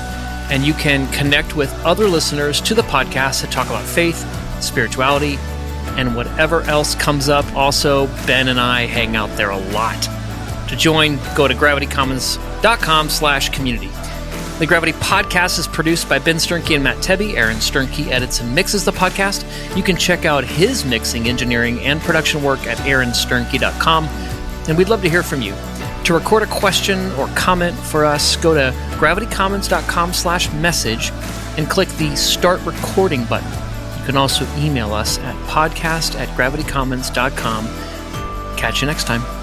[0.51, 4.19] and you can connect with other listeners to the podcast to talk about faith,
[4.61, 5.39] spirituality,
[5.97, 7.45] and whatever else comes up.
[7.55, 10.01] Also, Ben and I hang out there a lot.
[10.69, 13.89] To join, go to gravitycommons.com slash community.
[14.59, 17.33] The Gravity Podcast is produced by Ben Sternke and Matt Tebbe.
[17.33, 19.43] Aaron Sternke edits and mixes the podcast.
[19.75, 24.05] You can check out his mixing, engineering, and production work at aaronsternke.com.
[24.05, 25.55] And we'd love to hear from you.
[26.03, 31.11] To record a question or comment for us, go to gravitycommons.com slash message
[31.57, 33.70] and click the Start Recording button.
[34.01, 37.67] You can also email us at podcast at gravitycommons.com.
[38.57, 39.40] Catch you next time.